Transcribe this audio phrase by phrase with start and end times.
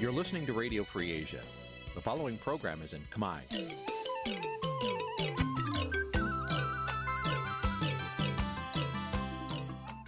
[0.00, 1.42] You're listening to Radio Free Asia.
[1.94, 3.40] The following program is in Khmer.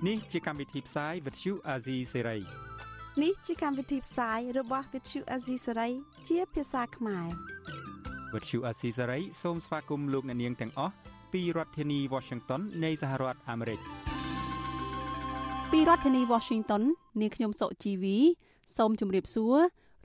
[0.08, 2.40] នេះជាកម្មវិធីផ្សាយ Vuthu Azizi Serai
[3.22, 5.92] នេះជាកម្មវិធីផ្សាយរបស់ Vuthu Azizi Serai
[6.28, 7.28] ជាភាសាខ្មែរ
[8.32, 10.94] Vuthu Azizi Serai សូមស្វាគមន៍លោកអ្នកនាងទាំងអស់
[11.32, 13.80] ពីរដ្ឋធានី Washington នៃសហរដ្ឋអាមេរិក
[15.72, 16.82] ពីរដ្ឋធានី Washington
[17.20, 18.18] នាងខ្ញុំសុជីវី
[18.76, 19.56] សូមជម្រាបសួរ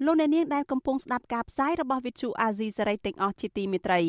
[0.07, 4.01] លោកអ្នកនាងដែលកំពុងស្ដាប់ការផ្សាយរបស់ Vuthu Azizi Serai ទាំងអស់ជាទីមេត្រី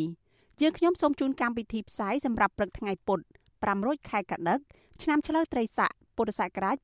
[0.61, 3.19] យើងខ្ញុំសូមជូនកម្មវិធីផ្សាយសម្រាប់ព្រឹកថ្ងៃពុធ
[3.53, 4.59] 5រោចខែកដឹក
[5.01, 6.77] ឆ្នាំឆ្លូវត្រីស័កពុរសករាជ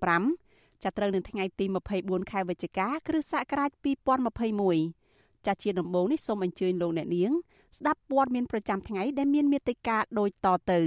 [0.00, 1.64] 2565ចាប់ត្រូវនៅថ្ងៃទី
[1.98, 3.70] 24ខែវិច្ឆិកាគ្រិស្តសករាជ
[4.58, 7.32] 2021ចាស់ជាដំបូងនេះសូមអញ្ជើញលោកអ្នកនាង
[7.78, 10.80] ស្ដាប់ព័ត៌មានប្រចាំថ្ងៃដែលមានមេត្តាដូចតទៅ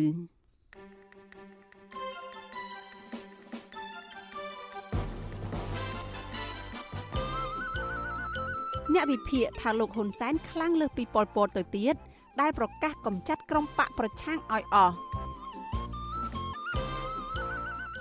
[8.96, 11.96] អ្នកវិភាគថាលោកហ៊ុនសែនខ្លាំងលើសពីប៉ុលពតទៅទៀត
[12.42, 14.96] ដែលប្រកាសកំចាត់ក្រុមបកប្រឆាំងឲ្យអស់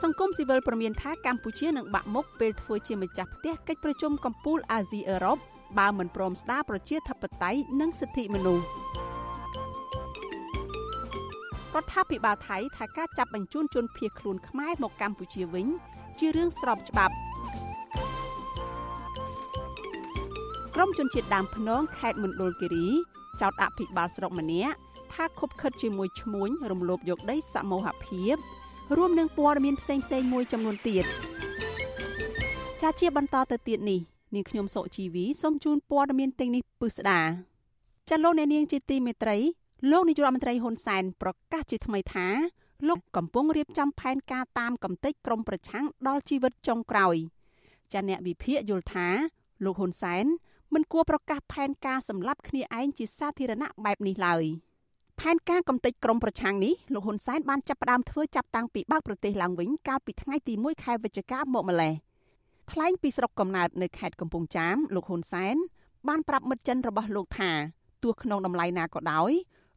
[0.03, 5.39] សង្គមស៊ីវិលប្រមានថាកម្ពុជានឹងបាក់មុខពេលធ្វើជាម្ចាស់ផ្ទះកិច្ចប្រជុំកំពូលអាស៊ីអឺរ៉ុប
[5.79, 8.65] បើមិនព្រមស្ដារប្រជាធិបតេយ្យនិងសិទ្ធិមនុស្ស
[11.75, 15.67] រដ្ឋាភិបាលថៃថាការចាប់បញ្ជូនជនភៀសខ្លួនខ្មែរមកកម្ពុជាវិញ
[16.19, 17.15] ជារឿងស្របច្បាប់
[20.75, 22.87] ក្រមជនជាតិដើមភ្នងខេត្តមណ្ឌលគិរី
[23.41, 24.75] ចោតអភិបាលស្រុកម្នាក់
[25.13, 28.35] ថាខົບខិតជាមួយឈ្មួញរំលោភយកដីសមូហភាព
[28.97, 31.05] រួមនឹងព័ត៌មានផ្សេងផ្សេងមួយចំនួនទៀត
[32.83, 34.01] ចាជាបន្តទៅទៀតនេះ
[34.35, 37.21] នាងខ្ញុំសុជីវីសូមជូនព័ត៌មានទាំងនេះពិស្ដា
[38.09, 39.39] ចាលោកអ្នកនាងជាទីមេត្រី
[39.91, 42.29] លោកនាយករដ្ឋមន្ត្រីហ៊ុនសែនប្រកាសជាថ្មីថា
[42.89, 47.17] លោកកំពុងរៀបចំផែនការតាមកំទេចក្រមប្រឆាំងដល់ជីវិតចុងក្រោយ
[47.93, 49.09] ចាអ្នកវិភាគយល់ថា
[49.65, 50.27] លោកហ៊ុនសែន
[50.73, 54.45] មិនគួរប្រកាសផែនការសម្លាប់គ្នាឯងជាសាធារណៈបែបនេះឡើយ។
[55.21, 61.95] ផែនការកំទេចក្រមប្រឆាំងនេះលោកហ៊ុនសែនបានចាប់ផ្ដើមធ្វើចាប់តាំងពីបើកប្រទេសឡើងវិញកាលពីថ្ងៃទី1ខែវិច្ឆិកាមកម្លេះ
[62.71, 65.57] ថ្លែងពីស្រុកកំណើតនៅខេត្តកំពង់ចាមលោកហ៊ុនសែន
[66.09, 67.51] បានប្រាប់មិត្តចិនរបស់លោកថា
[68.03, 69.33] ទោះក្នុងតម្លៃណាក៏ដោយ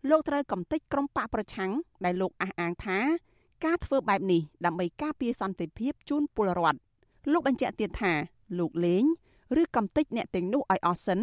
[0.09, 1.71] លោកត្រូវកំទេចក្រមបកប្រឆាំង
[2.05, 2.99] ដែលលោកអះអាងថា
[3.65, 6.79] ការធ្វើបែបនេះដើម្បីការពារសន្តិភាពជូនពលរដ្ឋ
[7.31, 8.13] លោកបញ្ជាក់ទៀតថា
[8.59, 9.05] លោកលេង
[9.61, 11.19] ឬកំទេចអ្នកទាំងនោះឲ្យអស់សិន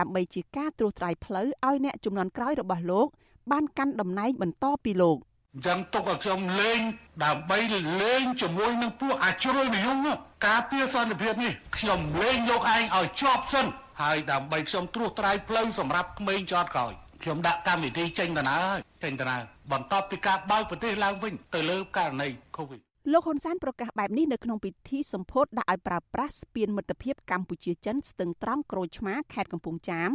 [0.00, 3.06] ដើម្បីជាការត្រួសត្រាយផ្លូវឲ្យអ្នកចំនួនក្រោយរបស់លោក
[3.52, 5.18] បានកាន់តំណែងបន្តពីលោក
[5.54, 6.80] អញ្ចឹងទុកឲ្យខ្ញុំលេង
[7.24, 7.58] ដើម្បី
[8.02, 10.06] លេងជាមួយនឹងពួកអាជ្រុលនិយម
[10.46, 13.66] ការពារសន្តិភាពនេះខ្ញុំលេងយកឯងឲ្យជាប់សិន
[14.02, 22.80] ហើយដើម្បីខ្ញុំត្រួសត្រាយផ្លូវសម្រាប់ក្មេងចតក្រោយខ្ញុំដាក់កម្មវិធីចេញដំណើរចេញដំណើរបន្ទាប់ពីការបើកប្រទេសឡើងវិញទៅលើករណី COVID
[23.12, 30.10] លោកហ៊ុនសែនប្រកាសបែបនេះនៅក្នុងពិធីសម្ពោធដាក់ឲ្យប្រើប្រាស់ស្ពានមិត្តភាពកម្ពុជាចិនស្ទឹងត្រង់ក្រូចឆ្មាខេត្តកំពង់ចាម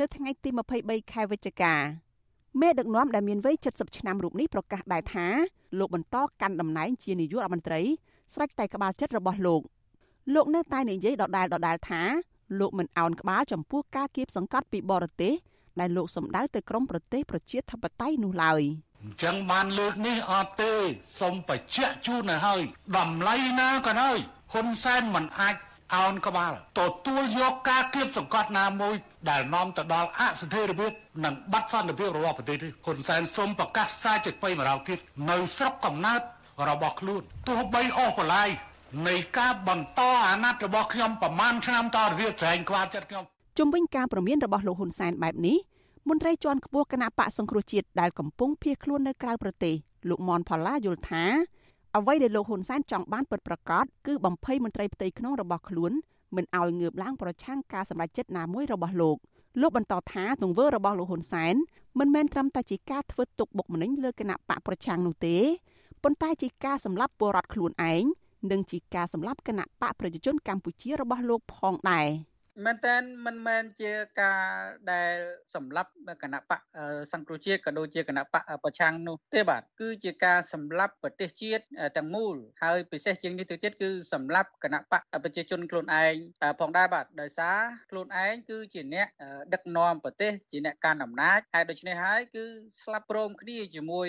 [0.00, 1.74] នៅថ្ងៃទី23ខែវិច្ឆិកា
[2.60, 5.26] មេដឹកនាំដែលមានវ័យ70ឆ្នាំរូបនេះប្រកាសដែរថា
[5.78, 7.80] លោកបន្តកាន់តំណែងជានាយករដ្ឋមន្ត្រី
[8.34, 9.62] ស្រេចតែក្បាលចិត្តរបស់លោក
[10.34, 12.02] លោកនៅតែនិយាយដដែលដដែលថា
[12.60, 15.34] លោកមិនអោនក្បាលចំពោះការគៀបសង្កត់ពីបរទេស
[15.80, 18.62] ដែលលោកសម្ដៅទៅក្រមប្រទេសប្រជាធិបតេយ្យនោះឡើយ
[19.06, 20.72] អញ្ចឹងបានលើកនេះអត់ទេ
[21.20, 22.62] សូមបញ្ជាក់ជូនទៅហើយ
[22.96, 24.18] តម្លៃណាក៏ហើយ
[24.52, 25.56] ហ៊ុនសែនមិនអាច
[25.94, 28.94] អោនក្បាលទទួលយកការគៀបសង្កត់ណាមួយ
[29.30, 30.92] ដែលនាំទៅដល់អស្ថិរភាព
[31.24, 34.98] និងបាត់សន្តិភាពរបស់ប្រទេសនេះហ៊ុនសែនសូមប្រកាសសារចិត្តបីម្ដងទៀត
[35.30, 36.20] នៅស្រុកកំណើត
[36.68, 38.48] របស់ខ្លួនទោះបីអស់បលាយ
[39.08, 43.24] នៃការបន្តអាណត្តិរបស់ខ្ញុំប្រមាណឆ្នាំតទៅទៀតចែងខ្វាតចិត្តខ្ញុំ
[43.58, 45.56] ជំវិញការប្រមានរបស់លោកហ៊ុនសែនបែបនេះ
[46.10, 49.74] មន្ត្រីជាន់ខ្ពស់គណៈបកសង្គ្រោះជាតិដែលកំពុងភៀសខ្លួននៅក្រៅប្រទេស
[50.08, 51.24] លោកមនផល្លាយល់ថា
[51.96, 55.92] អ្វីដែលលោកហ៊ុនសែនចង់បានពិតប្រាកដគឺបំភ័យមន្ត្រីផ្ទៃក្នុងរបស់ខ្លួន
[56.36, 59.16] មិនឲ្យងើបឡើងប្រឆាំងការសម្រេចចិត្តណាមួយរបស់លោក
[59.60, 61.54] លោកបន្តថាទង្វើរបស់លោកហ៊ុនសែន
[61.98, 65.36] មិនមែនត្រឹមតែជាការធ្វើទុកបុកម្នេញលើគណៈបកប្រឆាំងនោះទេ
[66.02, 68.04] ប៉ុន្តែជាការសម្លាប់ពលរដ្ឋខ្លួនឯង
[68.50, 72.08] និងជាការសម្លាប់គណៈបកប្រជាជនកម្ពុជារបស់លោកផងដែរ។
[72.64, 74.42] មែនតើមិនមែនជាការ
[74.92, 75.14] ដែល
[75.54, 75.90] សម្លាប់
[76.22, 76.60] គណៈបក
[77.12, 81.64] សង្គ្រោះជាតិក៏ដូចជាគណៈបកប្រឆាំងនោះទេបាទគឺជាការសម្លាប់ប្រទេសជាតិ
[81.96, 86.14] ទាំងមូលហើយពិសេសជាងនេះទៅទៀតគឺសម្លាប់គណៈបកប្រជាជនខ្លួនឯង
[86.60, 87.58] ផងដែរបាទដោយសារ
[87.90, 89.08] ខ្លួនឯងគឺជាអ្នក
[89.54, 92.44] ដឹកនាំប្រទេសជាអ្នកកាន់អំណាចហើយដូច្នេះហើយគឺ
[92.82, 94.08] ស្លាប់ព្រមគ្នាជាមួយ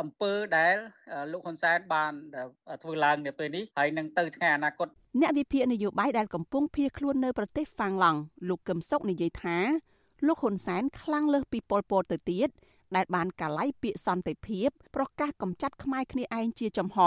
[0.00, 0.76] អំពើដែល
[1.32, 2.12] លោកហ៊ុនសែនបាន
[2.82, 4.88] ធ្វើឡើងនៅពេលនេះហើយនឹងទៅថ្ងៃអនាគត
[5.20, 9.56] អ្នកវិភាគនយោបាយដែលកំពុងភៀសខ្លួននៅប្រទេសហ្វាំងឡង់លោកកឹមសុខនិយាយថា
[10.26, 12.48] លោកហ៊ុនសែនខ្លាំងលើសពីប៉ុលពតទៅទៀត
[12.96, 16.98] ដែលបានកាឡៃពាក្យសន្តិភាពប្រកាសកម្ចាត់ខ្មែរគ្នាឯងជាចំហ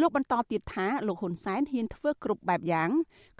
[0.00, 2.90] លោកបន្តទៀតថាលោកហ៊ុនសែនហ៊ានធ្វើគ្រប់បែបយ៉ាង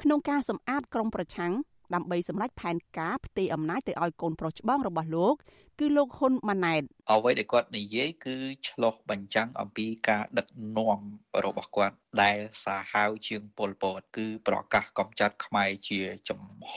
[0.02, 1.52] ក្នុងការសម្អាតក្រុមប្រឆាំង
[1.94, 5.34] ដើម្បីសម្រេចផែនការផ្ទេរអំណាចទៅឲ្យកូនប្រុសច្បងរបស់លោក
[5.80, 8.36] គឺលោកហ៊ុនម៉ាណែតអ្វីដែលគាត់និយាយគឺ
[8.68, 10.46] ឆ្លោះបញ្ចាំងអំពីការដឹក
[10.76, 11.00] នាំ
[11.44, 16.42] របស់គាត់ដែលសាហាវជាងពលពត គឺប្រកាសកំចាត់ខ្មែរជាចំ
[16.74, 16.76] ហ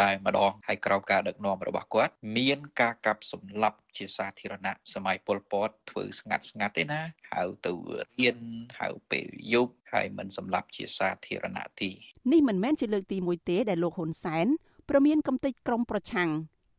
[0.00, 7.00] តែម្ដងហើយក្រោមការដឹកនាំរបស់គាត់ មានការកាប់សម្លាប់ជាសាធារណៈសម័យពលពតធ្វើស្ងាត់ស្ងាត់ទេណា
[7.32, 7.72] ហៅទៅ
[8.20, 8.38] រៀន
[8.78, 11.90] ហៅពេលយប់ហើយមិនសម្លាប់ជាសាធារណៈទេ
[12.32, 14.46] នេះមិនមែនជាលើកទី1ទេដែលលោកហ៊ុនសែន
[14.90, 16.30] ប្រមានកំទេចក្រមប្រឆាំង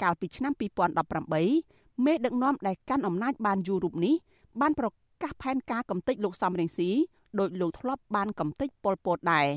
[0.01, 0.53] កាលពីឆ្នាំ
[1.27, 4.15] 2018មេដឹកនាំដែលកាន់អំណាចបានយូររូបនេះ
[4.61, 4.87] បានប្រ
[5.21, 6.89] កាសផែនការកំទេចលោកសំរងស៊ី
[7.39, 9.47] ដោយលោកធ្លាប់បានកំទេចប៉ុលពតដែរ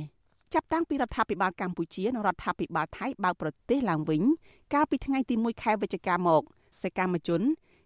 [0.54, 4.22] ចាប់តាំងពីរដ្ឋាភិបាលកម្ពុជានិងរដ្ឋាភិបាលថៃបើកប្រទេសឡើងវិញ
[4.74, 6.42] កាលពីថ្ងៃទី1ខែវិច្ឆិកាមក
[6.82, 7.40] សកម្មជន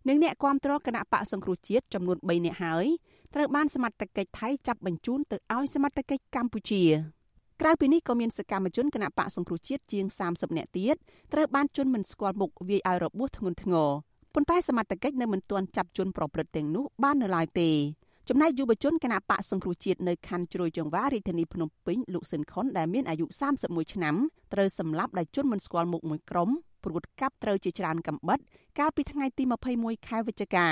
[0.09, 2.87] និងអ្នកគាំទ្រគណៈបកសង្គ្រោះជាតិចំនួន3នាក់ហើយ
[3.35, 6.83] ត្រូវបានសមត្ថកិច្ចថៃចាប់បញ្ជូនទៅឲ្យសមត្ថកិច្ចកម្ពុជា
[7.61, 10.97] ក្រៅពីនេះក៏មានសកម្មជនគណៈបកសង្គ្រោះជាតិជាង30នាក់ទៀត
[11.33, 13.89] ត្រូវបានជន់មិនស្គាល់មុខវាយឲ្យរបួសធ្ងន់ធ្ងរ
[14.35, 17.71] ប៉ុន្តែសមត្ថកិច្ចនៅមិនទាន់ចាប់ជនប្រព្រឹត្តទាំងនោះបាននៅឡើយទេ
[18.29, 23.27] ចំណែកយុវជនគណៈបកសង្គ្រោះជាតិនៅខណ្ឌជ្រោយចង្វារាជធានីភ្នំពេញលោកស៊ិនខុនដែលមានអាយុ
[23.61, 24.15] 31ឆ្នាំ
[24.53, 26.49] ត្រូវសម្លាប់ដោយជនមិនស្គាល់មុខមួយក្រុម
[26.85, 28.39] ព្រួតកាប់ត្រូវជាច្រើនកំបិត
[28.79, 29.43] កាលពីថ្ងៃទី
[29.77, 30.69] 21ខែវិច្ឆិកា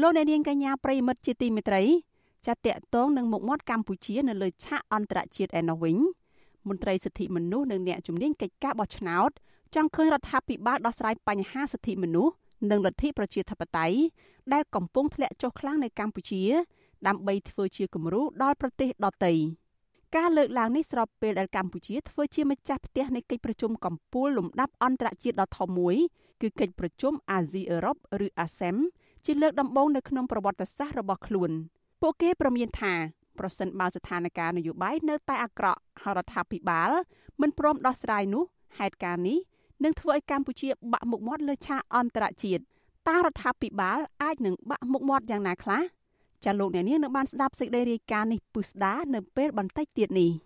[0.00, 1.82] លោកអ្នកនាងកញ្ញាប្រិមិត្តជាទីមេត្រី
[2.46, 5.96] ចាត់តាក់ទងនឹងមុខមាត់កម្ពុជានៅលើឆាកអន្តរជាតិឯណោះវិញ
[6.68, 9.30] មន្ត្រីសិទ្ធិមនុស្សនិងអ្នកជំនាញកិច្ចការបោះឆ្នោត
[9.74, 12.34] ចង់ឃើញរដ្ឋាភិបាលដោះស្រាយបញ្ហាសិទ្ធិមនុស្ស
[12.70, 13.98] និងលទ្ធិប្រជាធិបតេយ្យ
[14.52, 16.42] ដែលកំពុងធ្លាក់ចុះខ្លាំងនៅកម្ពុជា
[17.06, 19.32] ដើម្បីធ្វើជាគំរូដល់ប្រទេសដទៃ
[20.16, 25.96] ការលើកឡើងនេះស្របពេលដែលកម្ពុជាធ្វើជាម្ចាស់ផ្ទះនៃកិច្ចប្រជុំកំពូលលំដាប់អន្តរជាតិដ៏ធំមួយ
[26.40, 28.76] គឺកិច្ចប្រជុំអាស៊ីអឺរ៉ុបឬ ASEM
[29.26, 31.50] ជាលើកដំបូងនៅក្នុងប្រវត្តិសាស្ត្ររបស់ខ្លួន
[32.02, 32.94] ពួកគេប្រមានថា
[33.38, 36.90] ប្រសិនបើស្ថានភាពនយោបាយនៅតែអាក្រក់ហើយរដ្ឋាភិបាល
[37.40, 38.44] មិនព្រមដោះស្រាយនោះ
[38.78, 39.38] ហេតុការណ៍នេះ
[39.84, 42.62] នឹងធ្វើឲ្យកម្ពុជាបាក់មុខមាត់លើឆាកអន្តរជាតិ
[43.08, 45.82] តើរដ្ឋាភិបាលអាចនឹងបាក់មុខមាត់យ៉ាងណាខ្លះ
[46.44, 50.30] ចាលោកអ្នកនាងនឹងបានស្ដាប់សេចក្តីរាយការណ៍នេះពឹស្ដានៅពេលបន្តិចទៀតនេះ។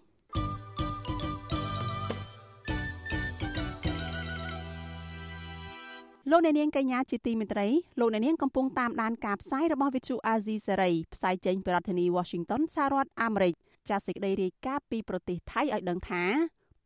[6.33, 7.69] លោកអ្នកនាងកញ្ញាជាទីមេត្រី
[8.01, 13.55] លោកអ្នកនាងកំពុងតាមដានការផ្សាយរបស់ Vithu Azizi Serai ផ្សាយចេញពីរដ្ឋធានី Washington សហរដ្ឋអាមេរិក
[13.89, 16.25] ចាសសេចក្តីរាយការណ៍ពីប្រទេសថៃឲ្យដឹងថា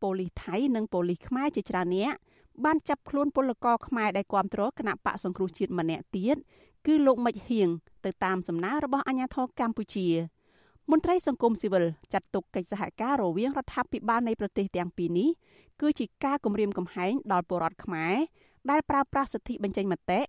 [0.02, 2.16] ប៉ូលីសថៃនិងប៉ូលីសខ្មែរជាច្រើននាក់
[2.64, 6.36] បានចាប់ខ្លួនពលករខ្មែរដែលគាំទ្រគណៈបកសង្គ្រោះជាតិម្នាក់ទៀត
[6.86, 7.68] គឺលោកមិចហៀង
[8.04, 10.08] ទៅតាមសំណើរបស់អាជ្ញាធរកម្ពុជា
[10.90, 15.30] មន្ត្រីសង្គមស៊ីវិលចាត់ទុកកិច្ចសហការរវាងរដ្ឋាភិបាលនៃប្រទេសទាំងពីរនេះ
[15.80, 18.14] គឺជាការគម្រាមកំហែងដល់ពលរដ្ឋខ្មែរ
[18.70, 20.20] ដែលប្រើប្រាស់សិទ្ធិបញ្ចេញមតិ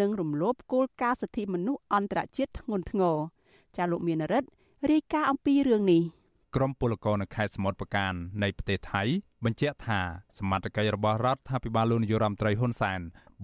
[0.00, 3.16] និងរំលោភគោលការណ៍សិទ្ធិមនុស្សអន្តរជាតិធ្ងន់ធ្ងរ
[3.76, 4.48] ចាលោកមានរិទ្ធ
[4.90, 6.02] រាយការណ៍អំពីរឿងនេះ
[6.56, 8.12] ក្រមពលករនៅខេត្តសមុទ្រប្រការ
[8.42, 9.02] នៃប្រទេសថៃ
[9.44, 10.00] បញ្ជាក់ថា
[10.38, 13.00] សមត្ថកិច្ចរបស់រដ្ឋាភិបាលលោកនាយរដ្ឋមន្ត្រីហ៊ុនសែន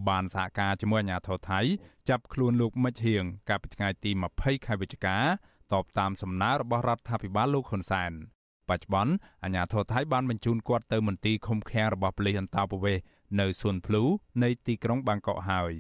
[0.09, 1.61] បានសហការជាមួយអាជ្ញាធរថៃ
[2.09, 5.17] ចាប់ខ្លួនលោកមិច្ហៀងកាលពីថ្ងៃទី20ខែវិច្ឆិកា
[5.73, 8.13] តបតាមសំណើរបស់រដ្ឋាភិបាលលោកហ៊ុនសែន
[8.69, 9.13] បច្ចុប្បន្ន
[9.45, 13.03] អាជ្ញាធរថៃបានបញ្ជូនគាត់ទៅមន្ទីរឃុំឃាំងរបស់ប៉ូលីសអន្តោប្រវេសន៍
[13.41, 14.03] នៅសួនភ្លូ
[14.43, 15.73] នៃទីក្រុងបាងកកហើយ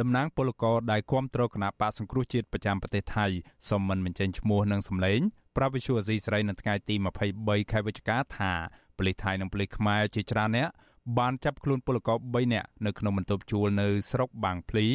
[0.00, 3.26] តំណាងពលករដែលគាំទ្រគណៈបកសង្គ្រោះជាតិប្រចាំប្រទេសថៃ
[3.68, 5.20] សូមមិនបញ្ចេញឈ្មោះនិងសម្លេង
[5.56, 6.94] ប្រាប់វិសុអាស៊ីស្រីនៅថ្ងៃទី
[7.32, 8.52] 23ខែវិច្ឆិកាថា
[8.96, 10.70] ប៉ូលីសថៃនិងប៉ូលីសខ្មែរជាច្រើនអ្នក
[11.18, 14.86] បានចាប់ខ្លួនពលករ3នាក់នៅក្នុងបន្ទប់ជួលនៅស្រុកបាងភ្លី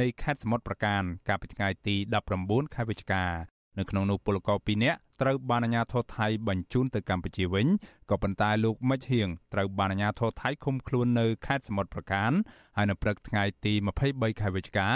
[0.00, 1.96] នៃខេត្តសមុទ្រប្រការកាលពីថ្ងៃទី
[2.34, 7.66] 19ខែវិច្ឆិកា នៅក្នុងនោះពលករ2នាក់ត្រូវបានអាជ្ញាធរថៃបញ្ជូនទៅកម្ពុជាវិញ
[8.10, 12.32] ក៏ប៉ុន្តែលោកមិច្ហៀងត្រូវបានអាជ្ញាធរថៃឃុំខ្លួននៅខេត្តសមុទ្រប្រការ
[12.76, 13.72] ហើយនៅព្រឹកថ្ងៃទី
[14.06, 14.88] 23ខែវិច្ឆិកា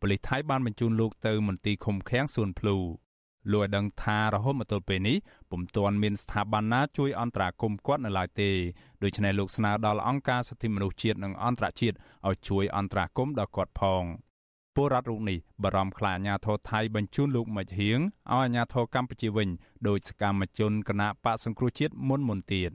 [0.00, 2.76] ប៉ូលីសថៃបានបញ្ជូនលោកទៅមន្ទីរឃុំឃាំងសួនភ្លូ
[3.52, 5.16] លោកឲ្យដឹងថារហូតមកទល់ពេលនេះ
[5.50, 8.50] ពុំទាន់មានស្ថាប័នណាជួយអន្តរាគមន៍គាត់នៅឡើយទេ
[9.02, 11.96] ដូច្នេះលោកស្នើដល់អង្គការសិទ្ធិមនុស្សជាតិនិងអន្តរជាតិ
[12.28, 14.04] ឲ្យជួយអន្តរាគមន៍ដល់គាត់ផង។
[14.78, 19.48] ពលរដ្ឋរូបនេះបារម្ភខ្លាចអាញាធរថៃបញ្ជូនលោកមិចហៀងឲ្យអាញាធរកម្ពុជាវិញ
[19.88, 22.70] ដោយសកម្មជនគណៈបកសង្គ្រោះជាតិមុនមុនទៀត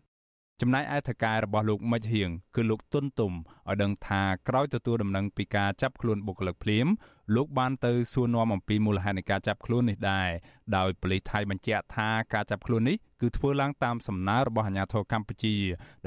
[0.62, 6.88] ចំណែកឯថកែរបស់លោកមិចហៀងគឺលោកទុនទុំឲ្យដឹងថាក្រោយទទួលដំណឹងពីការចាប់ខ្លួនបុគ្គលិកភ្លាម
[7.36, 10.30] លោកបានទៅសួរនាំអំពីមូលហេតុនៃការចាប់ខ្លួននេះដែរ
[10.78, 15.56] ដោយប៉ូលីសថៃបញ្ជាក់ថាការចាប់ខ្លួននេះគឺធ្វើឡើងតាមសំណើរបស់អាជ្ញាធរកម្ពុជា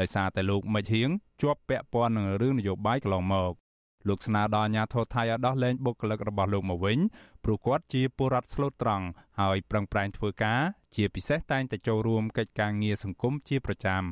[0.01, 1.09] ដោយសារតែលោកមិចហៀង
[1.43, 3.64] ជាប់ពាក់ព័ន្ធនឹងរឿងនយោបាយកន្លងមក
[4.09, 6.99] លោកស្នើដល់អាជ្ញាធរថៃឲ្យដោះលែងបុគ្គលិករបស់លោកមកវិញ
[7.45, 9.07] ព្រោះគាត់ជាពលរដ្ឋស្លូតត្រង់
[9.41, 10.61] ហើយប្រឹងប្រែងធ្វើការ
[10.97, 14.05] ជាពិសេសតែងតែចូលរួមកិច្ចការងារសង្គមជាប្រចាំ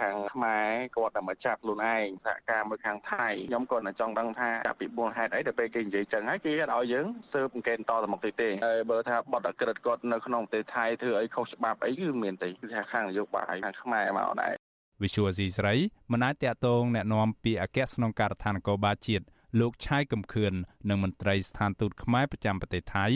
[0.00, 14.54] ខាងខ្មែរគាត់តែមកចាប់ខ្លួនឯងសហការមួយខាងថៃខ្ញុំគាត់តែចង់ដឹងថាពីបុលហេតុអីដែលពេលគេនិយាយចឹងហើយគេឲ្យយើងស៊ើបអង្កេតតទៅមុខទៀតទេហើយបើថាបទអក្រិតគាត់នៅក្នុងប្រទេសថៃធ្វើអីខុសច្បាប់អីគឺមានទេគឺថាខាងនយោបាយខាងខ្មែរមកដែរ
[15.02, 15.74] វិសុវអាស៊ីស្រី
[16.12, 19.24] មិនអាចតាក់ទងណែនាំពីអគ្គស្នងការដ្ឋាននគរបាលជាតិ
[19.60, 20.52] លោកឆៃកំខឿន
[20.88, 23.06] និងមន្ត្រីស្ថានទូតខ្មែរប្រចាំប្រទេសថៃ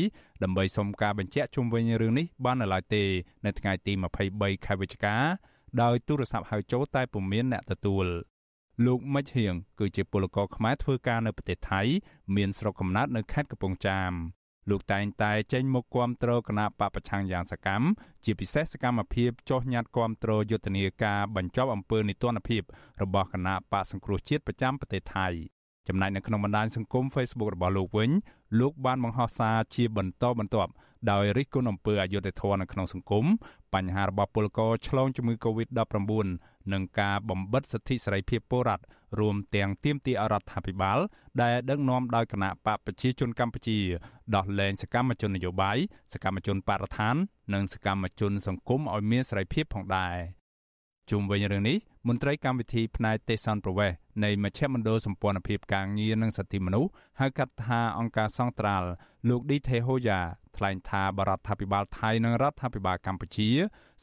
[0.43, 3.03] ដើម្បីសុំការបញ្ជាក់ជុំវិញរឿងនេះបាននៅឡើយទេ
[3.47, 3.93] នៅថ្ងៃទី
[4.29, 5.17] 23ខែវិច្ឆិកា
[5.83, 8.07] ដោយទូរស័ព្ទហៅចូលតែពុំមានអ្នកទទួល
[8.87, 11.81] លោកមិច្ហៀងគឺជាពលករខ្មែរធ្វើការនៅប្រទេសថៃ
[12.37, 14.13] មានស្រុកកំណើតនៅខេត្តកំពង់ចាម
[14.71, 17.87] លោកតែងតែចេញមកគាំទ្រគណៈបពប្រឆាំងយ៉ាងសកម្ម
[18.25, 22.63] ជាពិសេសសកម្មភាពចោះញ៉ាត់គាំទ្រយុទ្ធនាការបញ្ចប់អំពើនីតិរដ្ឋភាព
[23.03, 25.29] របស់គណៈបកសង្គ្រោះជាតិប្រចាំប្រទេសថៃ
[25.89, 28.11] ចំណែកនៅក្នុងបណ្ដាញសង្គម Facebook របស់លោកវិញ
[28.61, 30.73] លោកបានបង្ហោះសារជាបន្តបន្ទាប់
[31.11, 33.25] ដោយរិះគន់អំពើអយុត្តិធម៌នៅក្នុងសង្គម
[33.75, 36.03] បញ្ហារបស់ពលករឆ្លងជំងឺ Covid-19
[36.73, 38.85] និងការបំបិទសិទ្ធិសេរីភាពពលរដ្ឋ
[39.21, 40.99] រួមទាំងទាមទារអរដ្ឋាភិបាល
[41.43, 43.79] ដែលដឹកនាំដោយគណៈបកប្រជាជនកម្ពុជា
[44.35, 45.79] ដោះលែងសកម្មជននយោបាយ
[46.13, 47.17] សកម្មជនបរិស្ថាន
[47.55, 50.17] និងសកម្មជនសង្គមឲ្យមានសេរីភាពផងដែរ
[51.11, 51.77] ជុំវិញរឿងនេះ
[52.09, 53.93] មន្ត្រីកម្មវិធីផ្នែកទេសន្តប្រវេស
[54.25, 56.91] នៃមជ្ឈមណ្ឌលសម្ព័ន្ធភាពការងារនិងសិទ្ធិមនុស្ស
[57.21, 58.89] ហៅកាត់ថាអង្គការសង្ត្រាល់
[59.29, 60.21] លោកឌីថេហូយ៉ា
[60.57, 63.51] ថ្លែងថាបរដ្ឋាភិបាលថៃនិងរដ្ឋាភិបាលកម្ពុជា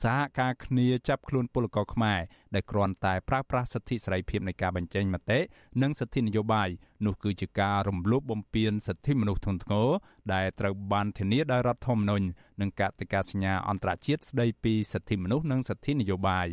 [0.03, 2.19] សហការគ្នាចាប់ខ្លួនពលករខ្មែរ
[2.53, 5.39] ដែលគ្រាន់តែប្រើប្រាស់សិទ្ធិសេរីភាពនៃការបញ្ចេញមតិ
[5.81, 6.69] និងសិទ្ធិនយោបាយ
[7.05, 9.89] នោះគឺជាការរំលោភបំពានសិទ្ធិមនុស្សធ្ងន់ធ្ងរ
[10.33, 12.25] ដែលត្រូវបានធានាដោយរដ្ឋធម្មនុញ្ញ
[12.61, 16.49] និងកតិកាសញ្ញាអន្តរជាតិស្តីពីសិទ្ធិមនុស្សនិងសិទ្ធិនយោបាយ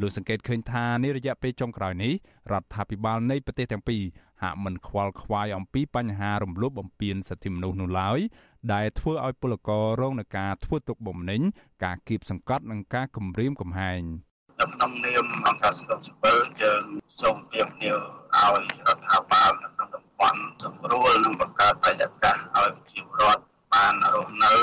[0.00, 2.12] លោកសង្កេតឃើញថានារយៈពេលចុងក្រោយនេះ
[2.52, 4.02] រដ្ឋាភិបាលនៃប្រទេសទាំងពីរ
[4.42, 8.18] ហាក់មិនខ្វល់ខ្វាយអំពីបញ្ហារំលោភបំពានសិទ្ធិមនុស្សនោះឡើយ
[8.72, 11.40] ដែលធ្វើឲ្យពលកររងនឹងការធ្វើទុកបុកម្នេញ
[11.84, 14.02] ការគៀបសង្កត់និងការគំរាមកំហែង
[14.60, 16.82] នៅក្នុងនាមអង្គការសង្គមស៊ីវិលយើង
[17.20, 17.98] សូមពៀមនាវ
[18.38, 23.42] ឲ្យរដ្ឋាភិបាលនៅក្នុងតំបន់សម្រួលនិងបង្កើតបរិយាកាសឲ្យប្រជាពលរដ្ឋ
[23.74, 24.54] បានរស់នៅ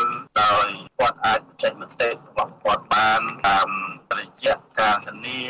[0.41, 0.67] ដោយ
[1.00, 3.70] គាត់អាចចេញមតិរបស់គាត់បានតាម
[4.20, 5.41] រយៈការធានា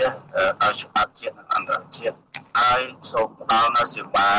[0.63, 2.17] ដោយច្បាប់ជាតិនិងអន្តរជាតិ
[2.57, 2.81] ហើយ
[3.11, 4.29] សូមផ្ដល់នូវសេវា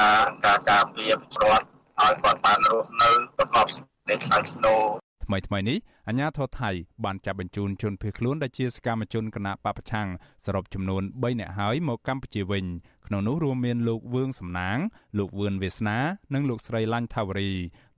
[0.44, 1.66] ការការពារប្រជាពលរដ្ឋ
[2.00, 3.66] ឲ្យគាត់បានរស់នៅប្រកប
[4.08, 4.82] សេចក្តីថ្លៃថ្នូរ
[5.24, 5.78] ថ្មីថ្មីនេះ
[6.08, 6.70] អាញាធរថៃ
[7.04, 10.08] បានចាប់បញ្ជូនជនភៀសខ្លួនដែលជាសកម្មជនគណបកប្រឆាំង
[10.46, 12.64] សរុបចំនួន3នាក់ហើយមកកម្ពុជាវិញ
[13.06, 14.78] ក្នុងនោះរួមមានលោកវឿងសំណាង
[15.18, 15.98] លោកវឿនវាសនា
[16.34, 17.50] និងលោកស្រីឡាញ់ថាវរី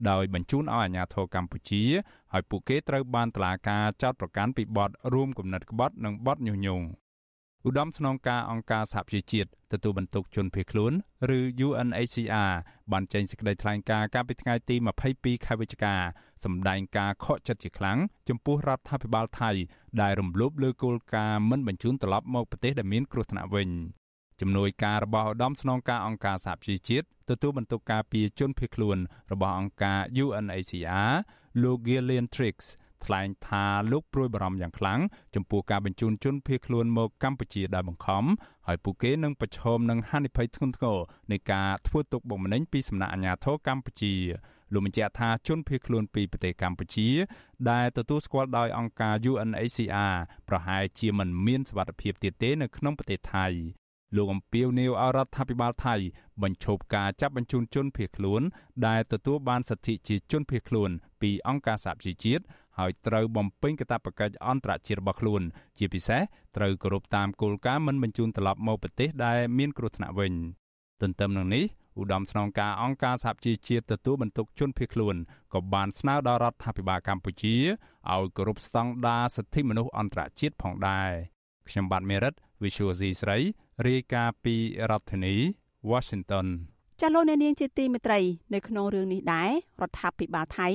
[0.09, 1.83] ដោយបញ្ជូនឲ្យអាញាធរកម្ពុជា
[2.33, 6.85] ហើយពួកគេត្រូវបានតុលាការចោទប្រកាន់ពីបទរួមគំនិតក្បត់និងបទញុះញង់
[7.67, 10.93] ឧត្តមស្នងការអង្គការសហប្រជាជាតិទទួលបន្ទុកជនភៀសខ្លួន
[11.37, 12.53] ឬ UNHCR
[12.91, 14.75] បានចេញសេចក្តីថ្លែងការណ៍កាលពីថ្ងៃទី
[15.11, 15.95] 22ខែវិច្ឆិកា
[16.43, 17.97] សម្ដែងការខកចិត្តជាខ្លាំង
[18.29, 19.51] ចំពោះរដ្ឋាភិបាលថៃ
[20.01, 23.69] ដែលរំលោភលើគោលការណ៍មិនបញ្ជូនត្រឡប់មកប្រទេសដែលមានគ្រោះថ្នាក់វិញ
[24.41, 28.97] ជំនួយការរបស់ឧត្តមស្នងការអង្គការសហប្រជាជាតិទទួលបន្ទុកការពីជនភៀសខ្លួន
[29.31, 31.11] របស់អង្គការ UNHCR
[31.61, 32.55] លោក Gillian Trix
[33.05, 34.99] ថ្លែងថាលោកព្រួយបារម្ភយ៉ាងខ្លាំង
[35.35, 38.23] ចំពោះការបញ្ជូនជនភៀសខ្លួនមកកម្ពុជាដោយបង្ខំ
[38.67, 40.97] ហើយពួកគេនឹងប្រឈមនឹងហានិភ័យធ្ងន់ធ្ងរ
[41.31, 44.13] នៃការធ្វើទុកបុកម្នេញពីសំណាក់អាជ្ញាធរកម្ពុជា
[44.73, 47.07] លោកបញ្ជាក់ថាជនភៀសខ្លួនពីប្រទេសកម្ពុជា
[47.69, 50.15] ដែលទទួលស្គាល់ដោយអង្គការ UNHCR
[50.49, 53.47] ប្រហែលជាមិនមានសុវត្ថិភាពទៀតទេនៅក្នុងប្រទេសថៃ
[54.15, 55.95] លោកអំពីវនាវអរដ្ឋាភិបាលថៃ
[56.43, 58.41] បញ្ឈប់ការចាប់បញ្ជូនជនភៀសខ្លួន
[58.87, 60.89] ដែលទទួលបានសិទ្ធិជាជនភៀសខ្លួន
[61.21, 62.43] ពីអង្គការសហប្រជាជាតិ
[62.79, 65.41] ហើយត្រូវបំពេញកាតព្វកិច្ចអន្តរជាតិរបស់ខ្លួន
[65.77, 66.21] ជាពិសេស
[66.57, 70.33] ត្រូវគោរពតាមគោលការណ៍មិនបញ្ជូនត្រឡប់មកប្រទេសដែលមានគ្រោះថ្នាក់វិញ
[71.01, 71.65] ទន្ទឹមនឹងនេះ
[71.99, 75.15] ឧត្តមស្នងការអង្គការសហជីវជាតិទទួលបន្ទុកជនភៀសខ្លួន
[75.53, 77.55] ក៏បានស្នើដល់រដ្ឋាភិបាលកម្ពុជា
[78.13, 81.09] ឲ្យគោរពស្តង់ដារសិទ្ធិមនុស្សអន្តរជាតិផងដែរ
[81.69, 83.37] ខ្ញុំបាទមេរិត Visual C ស្រី
[83.87, 84.55] រាយការណ៍ពី
[84.89, 85.35] រដ្ឋធានី
[85.91, 86.47] Washington
[87.01, 88.19] ចាលោកអ្នកនាងជាទីមេត្រី
[88.53, 89.51] នៅក្នុងរឿងនេះដែរ
[89.81, 90.69] រដ្ឋាភិបាលថៃ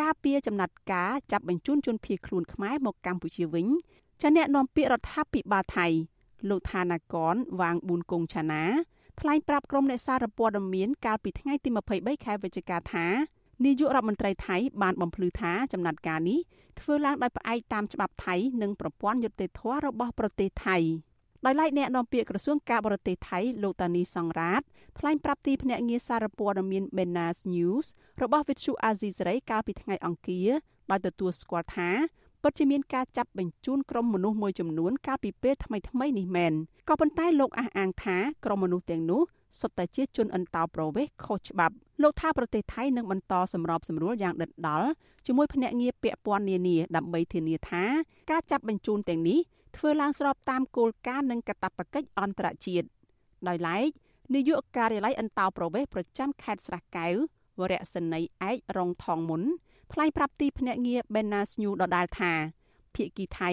[0.00, 3.66] ការពារចំណាត់ការចាប់បញ្ជូនជនភៀសខ្លួនខ្មែរមកកម្ពុជាវិញ
[4.22, 5.86] ចាអ្នកនាំពាក្យរដ្ឋាភិបាលថៃ
[6.48, 8.64] លោកឋានាកនវាងប៊ុនគងឆាណា
[9.20, 13.06] ថ្លែងប្រាប់ក្រុមអ្នកសារព័ត៌មានកាលពីថ្ងៃទី23ខែវិច្ឆិកាថា
[13.64, 16.40] នាយករដ្ឋមន្ត្រីថៃបានបំភ្លឺថាចំណាត់ការនេះ
[16.80, 20.76] ធ្វើឡើងដោយផ្អែកតាមច្បាប់ថៃនិងប្រព័ន្ធយុត្តិធម៌របស់ប្រទេសថៃ
[21.44, 24.62] ដោយឡែកអ្នកនាំពាក្យក្រសួងការបរទេសថៃលោកតានីសង្រាត
[24.98, 27.86] ថ្លែងប្រាប់ទីភ្នាក់ងារសារព័ត៌មាន Benas News
[28.22, 30.48] របស់ Vithu Azizi សេរីកាលពីថ្ងៃអង្គារ
[30.90, 31.90] ដោយទទួលស្គាល់ថា
[32.42, 36.52] ពិតជាមានការចាប់បញ្ជូនក្រុមមនុស្សមួយចំនួនកាលពីពេលថ្មីៗនេះមែន
[36.88, 39.22] ក៏ប៉ុន្តែលោកអះអាងថាក្រុមមនុស្សទាំងនោះ
[39.60, 44.88] សុទ្ធតែជាជនអន្តោប្រវេសន៍ខុសច្បាប់លោកថាប្រទេសថៃនឹងបន្តសម្របសម្រួលយ៉ាងដិតដល់
[45.26, 47.84] ជាមួយភ្នាក់ងារពាក់ព័ន្ធនានាដើម្បីធានាថា
[48.30, 49.38] ការចាប់បញ្ជូនទាំងនេះ
[49.76, 52.86] ធ្វើឡើងស្របតាមគោលការណ៍និងកាតព្វកិច្ចអន្តរជាតិ
[53.48, 53.88] ដោយឡែក
[54.34, 57.14] នាយកការិយាល័យអន្តោប្រវេសន៍ប្រចាំខេត្តស្រះកែវ
[57.60, 59.42] វរៈសេនីយ៍ឯករងថងមុន
[59.92, 62.32] ថ្លែងប្រាប់ទីភ្នាក់ងារ Benas News ដដែលថា
[62.94, 63.50] ភៀកគីថៃ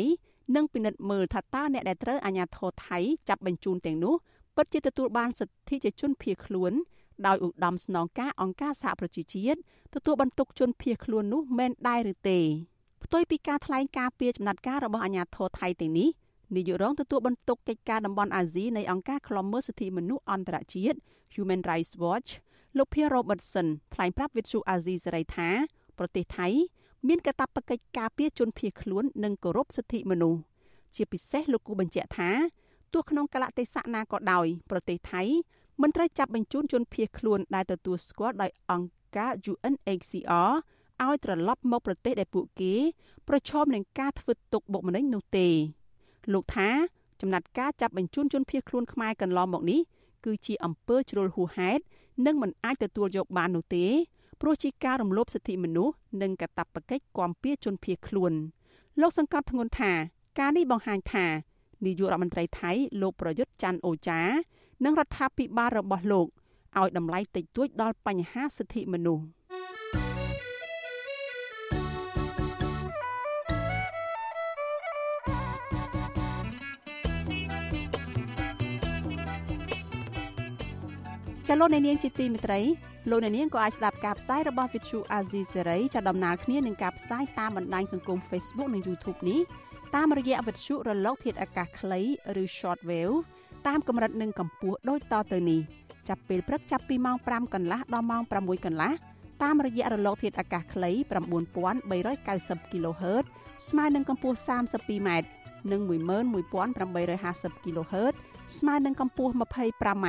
[0.55, 2.97] នឹងពិនិត្យមើលថាតើអ្នកដែលត្រូវអាជ្ញាធរថៃ
[3.29, 4.15] ចាប់បញ្ជូនទាំងនោះ
[4.55, 6.71] ពិតជាទទួលបានសិទ្ធិជាជនភៀសខ្លួន
[7.27, 9.59] ដោយឧត្តមស្នងការអង្គការសហប្រជាជាតិ
[9.93, 12.39] ទទួលបន្ទុកជនភៀសខ្លួននោះមែនដែរឬទេ
[13.03, 16.10] ផ្ទុយពីការថ្លែងការពីចំណាត់ការរបស់អាជ្ញាធរថៃទាំងនេះ
[16.55, 20.98] នាយករងទទួលបន្ទុកកិច្ចការតំបន់អាស៊ីនៃអង្គការឃ្លាំមើលសិទ្ធិមនុស្សអន្តរជាតិ
[21.36, 22.29] Human Rights Watch
[22.77, 25.50] លោកភី Robertson ថ្លែងប្រាប់វិទ្យុអាស៊ីសេរីថា
[25.98, 26.48] ប្រទេសថៃ
[27.08, 30.39] មានកាតព្វកិច្ចការពារជនភៀសខ្លួននិងគោរពសិទ្ធិមនុស្ស
[30.96, 32.29] ជាពិសេសលោកគូបញ្ជាក់ថា
[32.93, 35.24] ទោះក្នុងកលៈទេសៈណាក៏ដោយប្រទេសថៃ
[35.81, 40.53] មិនត្រូវចាប់បញ្ជូនជនភៀសខ្លួនដែលទទួលស្គាល់ដោយអង្គការ UNHCR
[41.05, 42.74] ឲ្យត្រឡប់មកប្រទេសដែលពួកគេ
[43.27, 45.48] ប្រឈមនឹងការធ្វើទុកបុកម្នេញនោះទេ
[46.34, 46.70] លោកថា
[47.22, 49.79] ចំណាត់ការចាប់បញ្ជូនជនភៀសខ្លួនខ្មែរកន្លងមកនេះ
[50.25, 51.84] គឺជាអំពើជ្រុលហួសហេតុ
[52.25, 53.86] និងមិនអាចទទួលយកបាននោះទេ
[54.41, 58.34] ព្រោះជាការរំលោភសិទ្ធិមនុស្សនិងកាតព្វកិច្ចគាំពៀជនភៀសខ្លួន
[59.01, 59.91] លោកសង្កត់ធ្ងន់ថា
[60.39, 61.25] ការនេះបង្ហាញថា
[61.86, 64.22] នាយករដ្ឋមន្ត្រីថៃលោកប្រយុទ្ធច័ន្ទអូចា
[64.84, 66.27] និងរដ្ឋាភិបាលរបស់លោក
[66.79, 69.25] ឲ្យតម្លៃតិចតួចដល់បញ្ហាសិទ្ធិមនុស្ស
[81.53, 82.62] ចលនានាងជាទីមេត្រី
[83.10, 89.39] លោកអ្នកនាងក៏អាចស្ដាប់ការផ្សាយរបស់ Vithu Azizi Serai ចាប់ដំណើរគ្នានឹងការផ្សាយតាមបណ្ដាញសង្គម Facebook និង YouTube នេះ
[89.96, 92.01] តាមរយៈវិទ្យុរលក ធាតុអាកាសខ្លី
[92.41, 93.15] ឬ Shortwave
[93.67, 95.62] តាមកម្រិតនិងកម្ពស់ដូចតទៅនេះ
[96.08, 98.91] ចាប់ពេលព្រឹកចាប់ពីម៉ោង5កន្លះដល់ម៉ោង6កន្លះ
[99.43, 100.91] តាមរយៈរលកធាតុអាកាសខ្លី
[101.62, 103.25] 9390 kHz
[103.70, 105.10] ស្មើនឹងកម្ពស់ 32m
[105.72, 105.81] និង
[106.74, 108.13] 11850 kHz
[108.60, 110.07] ស្មើនឹងកម្ពស់ 25m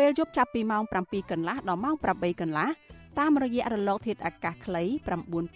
[0.00, 2.68] ពេលយប់ចាប់ពីម៉ោង7កន្លះដល់ម៉ោង8កន្លះ
[3.18, 4.82] តាមរយៈរលកធាតុអាកាសខ្លី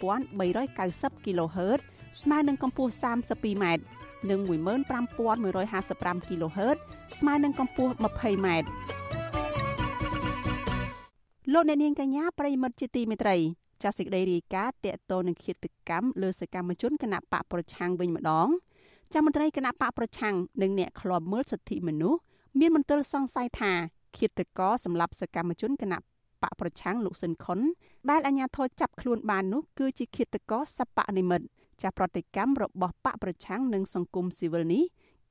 [0.06, 1.80] 9390 kHz
[2.22, 3.64] ស្មើនឹងកម្ពស់ 32m
[4.30, 6.76] និង15155 kHz
[7.18, 8.48] ស្មើនឹងកម្ពស់ 20m
[11.52, 13.36] លោកអ្នកនាងកញ្ញាប្រិមិត្តជាទីមេត្រី
[13.82, 18.48] ចាសសេចក្តីរាយការណ៍តកតទៅនឹងឃាតកម្មលើសកម្មជនគណៈបកប្រឆាំងវិញម្ដង
[19.12, 22.20] ចាំមន្ត្រីគណៈបកប្រឆាំងនិងអ្នកខ្លាំមើលសិទ្ធិមនុស្ស
[22.58, 23.74] មានមន្ទិលសង្ស័យថា
[24.18, 25.98] ឃាតករសម្រាប់សកម្មជនគណៈ
[26.42, 27.60] បកប្រឆាំងលោកស៊ិនខុន
[28.10, 31.46] ដែលអាជ្ញាធរចាប់ខ្លួនបាននោះគឺជាឃាតករសពនិមិត្ត
[31.82, 34.84] ចាស់ប្រតិកម្មរបស់បកប្រឆាំងនិងសង្គមស៊ីវិលនេះ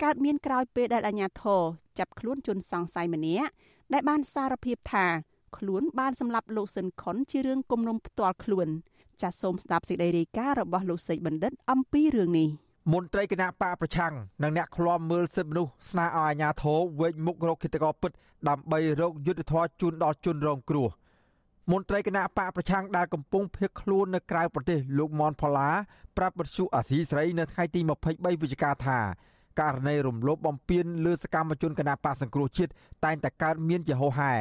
[0.03, 1.61] កើតមានក្រោយពេលដែលអាជ្ញាធរ
[1.99, 3.49] ចាប់ខ្លួនជនសង្ស័យម្នាក់
[3.93, 5.05] ដែលបានសារភាពថា
[5.57, 8.67] ខ្លួនបានសម្លាប់លោកស៊ិនខុនជារឿងគំនុំផ្ទាល់ខ្លួន
[9.21, 12.47] ចាសសូមស្ដាប់សេចក្តីរាយការណ៍របស់លោកសេកបណ្ឌិតអំពីរឿងនេះ
[12.91, 18.11] មន្ត្រីគណៈបកប្រឆាំងនិងអ្នកឃ្លាំមើលសិទ្ធិមនុស្សស្នើឲ្យអាជ្ញាធរវេកមុខរកគិតកោពិត
[18.49, 20.89] ដើម្បីរកយុទ្ធធរជូនដល់ជនរងគ្រោះ
[21.71, 25.69] មន្ត្រីគណៈបកប្រឆាំងដែលកំពុងភៀសខ្លួននៅក្រៅប្រទេសលោកមនផល្លា
[26.17, 27.79] ប្រាប់បទសុអាស៊ីស្រីនៅថ្ងៃទី
[28.11, 28.99] 23វិច្ឆិកាថា
[29.61, 32.71] ករណីរំលោភបំពានលើសកម្មជនគណៈបកសង្គ្រោះជាតិ
[33.05, 34.33] តែងតែកើតមានជាហូរហែ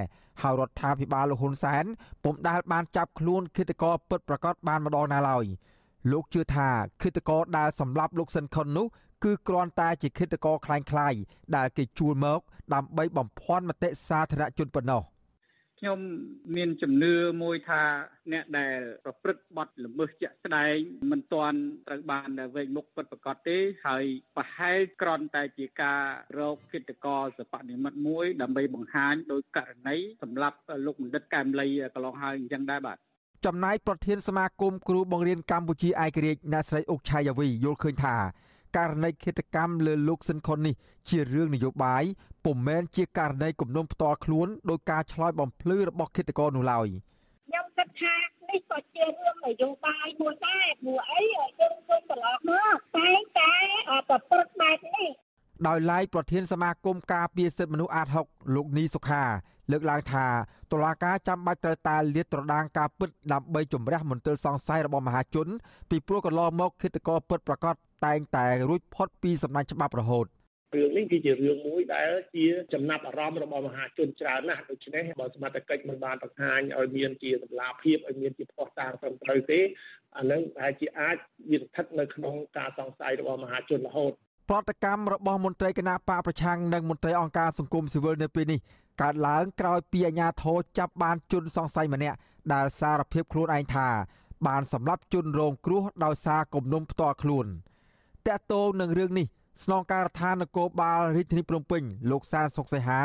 [0.42, 1.84] ហើយរដ្ឋាភិបាលលោកហ៊ុនសែន
[2.24, 5.44] ពុំដែលបានចាប់ខ្លួនឃាតករពិតប្រាកដបានម្ដងណាឡើយ
[6.11, 6.69] លោកជឿថា
[7.01, 8.87] ឃាតករដែលសម្លាប់លោកស៊ិនខុននោះ
[9.23, 11.21] គឺគ្រាន់តែជាឃាតករคล้ายៗ
[11.55, 12.39] ដែលគេជួលមក
[12.73, 15.03] ដើម្បីបំភាន់មតិសាធារណជនប៉ុណ្ណោះ
[15.79, 15.99] ខ្ញុំ
[16.55, 17.81] មានជំនឿមួយថា
[18.33, 20.75] អ្នកដែលប្រព្រឹត្តបទល្មើសជាក់ស្ដែង
[21.11, 24.03] មិនទាន់ត្រូវបានវែងមុខពិតប្រាកដទេហើយ
[24.37, 26.01] ប្រហែលក្រន់តែជាការ
[26.39, 32.97] រោគគិតកោសបនិមិត្តមួយ ដើម្បីបង្ហាញដោយករណីសម្រាប់លោកបណ្ឌិតកែមលីកន្លងហើយអញ្ចឹងដែរបាទ
[33.46, 38.16] ចំណែកប្រធានសមាគមគ្រូបង្រៀនកម្ពុជាឯករាជ្យអ្នកស្រីអុកឆៃយ៉ាវីយល់ឃើញថា
[38.76, 40.74] ករណីឃាតកម្មលើលោកស៊ិនខុននេះ
[41.08, 42.04] ជារឿងនយោបាយ
[42.44, 46.88] ពុំមែនជាករណីគំនុំផ្ទាល់ខ្លួនដោយការឆ្លើយបំភ្លឺរបស់ឃាតករនោះឡើយ
[47.48, 48.14] ខ្ញុំគិតថា
[48.50, 53.52] នេះក៏ជារឿងនយោបាយមួយដែរព្រោះអីយើងឃើញកន្លងមកតែតែ
[54.08, 55.10] ប្រព្រឹត្តបែបនេះ
[55.68, 59.24] ដោយឡែកប្រធានសមាគមការពារសិទ្ធិមនុស្សអាត6លោកនីសុខា
[59.70, 60.26] លើកឡើងថា
[60.72, 65.46] តុលាការចាំបាច់ត្រូវតែលាតត្រដាងការពិតដើម្បីជំរះមន្ទិលសង្ស័យរបស់មហាជន
[65.90, 67.74] ពីព្រោះកន្លងមកឃាតករពិតប្រាកដ
[68.06, 70.26] តែងតែរួចផុតពីសំណាញ់ច្បាប់រហូត
[70.74, 79.60] រឿងនេះគឺជារឿងមួយដែលជាចំណាប់អារម្មណ៍របស់មហាជនច្រើនណាស់ដូច្នេះបើសមត្ថកិច្ចមិនបានបង្ហាញឲ្យមានជាតម្លាភាពឲ្យមានជាផុសតាងត្រឹមត្រូវទេ
[80.16, 81.16] អានឹងអាចជាអាច
[81.50, 84.12] វាស្ថិតនៅក្នុងការសង្ស័យរបស់មហាជនរហូត
[84.48, 88.60] ប្រតិកម្មរបស់មន្ត្រីគណៈបកប្រឆាំងនិងមន្ត្រីអង្គការសង្គមស៊ីវិលនៅពេលនេះ
[89.02, 92.16] កើតឡើងក្រោយពីអាជ្ញាធរចាប់បានជនសង្ស័យម្នាក់
[92.52, 93.88] ដែលសារភាពខ្លួនឯងថា
[94.46, 97.46] បានសម្លាប់ជនរងគ្រោះដោយសារគំនុំផ្ទាល់ខ្លួន
[98.26, 99.26] តាក់ទងនឹងរឿងនេះ
[99.64, 103.00] ស្នងការដ្ឋាននគរបាលរាជធានីភ្នំពេញលោកសានសុកសីហា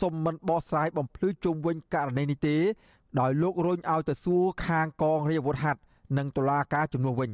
[0.00, 2.56] សុំមិនបោះស្រាយបំភ្លឺជុំវិញករណីនេះទេ
[3.20, 5.80] ដោយលោករុញឲ្យទៅសួរខាងកងរាជអាវុធហត្ថ
[6.18, 7.30] និងតុលាការជំនួសវិញ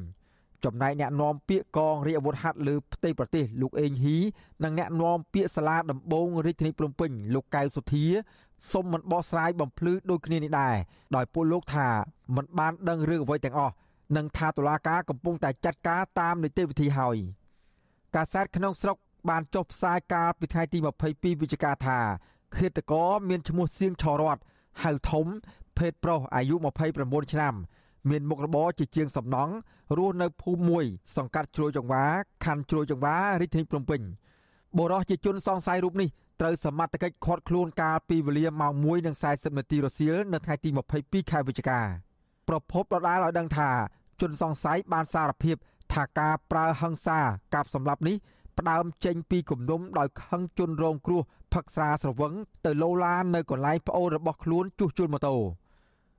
[0.65, 4.19] ចំណែកអ្នកនាំពាក្យកងរាជអាវុធហត្ថលើផ្ទៃប្រទេសលោកអេងហ៊ី
[4.65, 8.07] និងអ្នកនាំពាក្យសាលាដំបងរាជធានីភ្នំពេញលោកកៅសុធា
[8.73, 10.77] សុំមិនបោះស្រាយបំភ្លឺដូចគ្នានេះដែរ
[11.17, 11.89] ដោយពួកលោកថា
[12.37, 13.75] មិនបានដឹងរឿងអ្វីទាំងអស់
[14.17, 17.17] និងថាតុលាការកំពុងតែចាត់ការតាមនីតិវិធីហើយ
[18.15, 18.97] កាសែតក្នុងស្រុក
[19.29, 20.79] បានចុះផ្សាយកាលពីថ្ងៃទី
[21.11, 21.99] 22វិច្ឆិកាថា
[22.57, 24.39] ឃាតករមានឈ្មោះសៀងឆរត
[24.83, 25.27] ហៅធំ
[25.79, 26.55] ភេទប្រុសអាយុ
[26.95, 27.55] 29ឆ្នាំ
[28.11, 29.53] មានមុខរបរជាជាងសំណង់
[29.97, 30.85] រស់នៅភូមិមួយ
[31.17, 32.05] សង្កាត់ជ្រោយចង្វា
[32.45, 34.01] ខណ្ឌជ្រោយចង្វារាជធានីភ្នំពេញ
[34.77, 36.09] បុរសជាជនសង្ស័យរូបនេះ
[36.41, 38.73] ត្រូវសមត្ថកិច្ចឃាត់ខ្លួនកាលពីវេលាម៉ោង
[39.17, 41.81] 1:40នាទីរសៀលនៅថ្ងៃទី22ខែវិច្ឆិកា
[42.49, 43.71] ប្រពន្ធដដាលឲ្យដឹងថា
[44.21, 45.57] ជនសង្ស័យបានសារភាព
[45.93, 47.19] ថាការប្រើហិង្សា
[47.55, 48.17] កាប់សម្លាប់នេះ
[48.59, 52.33] ផ្ដើមចេញពីគំនុំដោយខឹងជនរងគ្រោះផឹកស្រាស្រវឹង
[52.65, 55.37] ទៅលោឡាននៅកន្លែងប្អូនរបស់ខ្លួនជួសជុលម៉ូតូ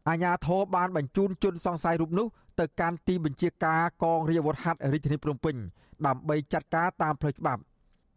[0.08, 2.28] អាជ្ញាធរបានបញ្ជូនជនសង្ស័យរូបនោះ
[2.60, 5.56] ទៅកាន់ទីបញ្ជាការកងរាជអាវុធហត្ថរាជធានីភ្នំពេញ
[6.06, 7.62] ដើម្បីចាត់ការតាមផ្លូវច្បាប់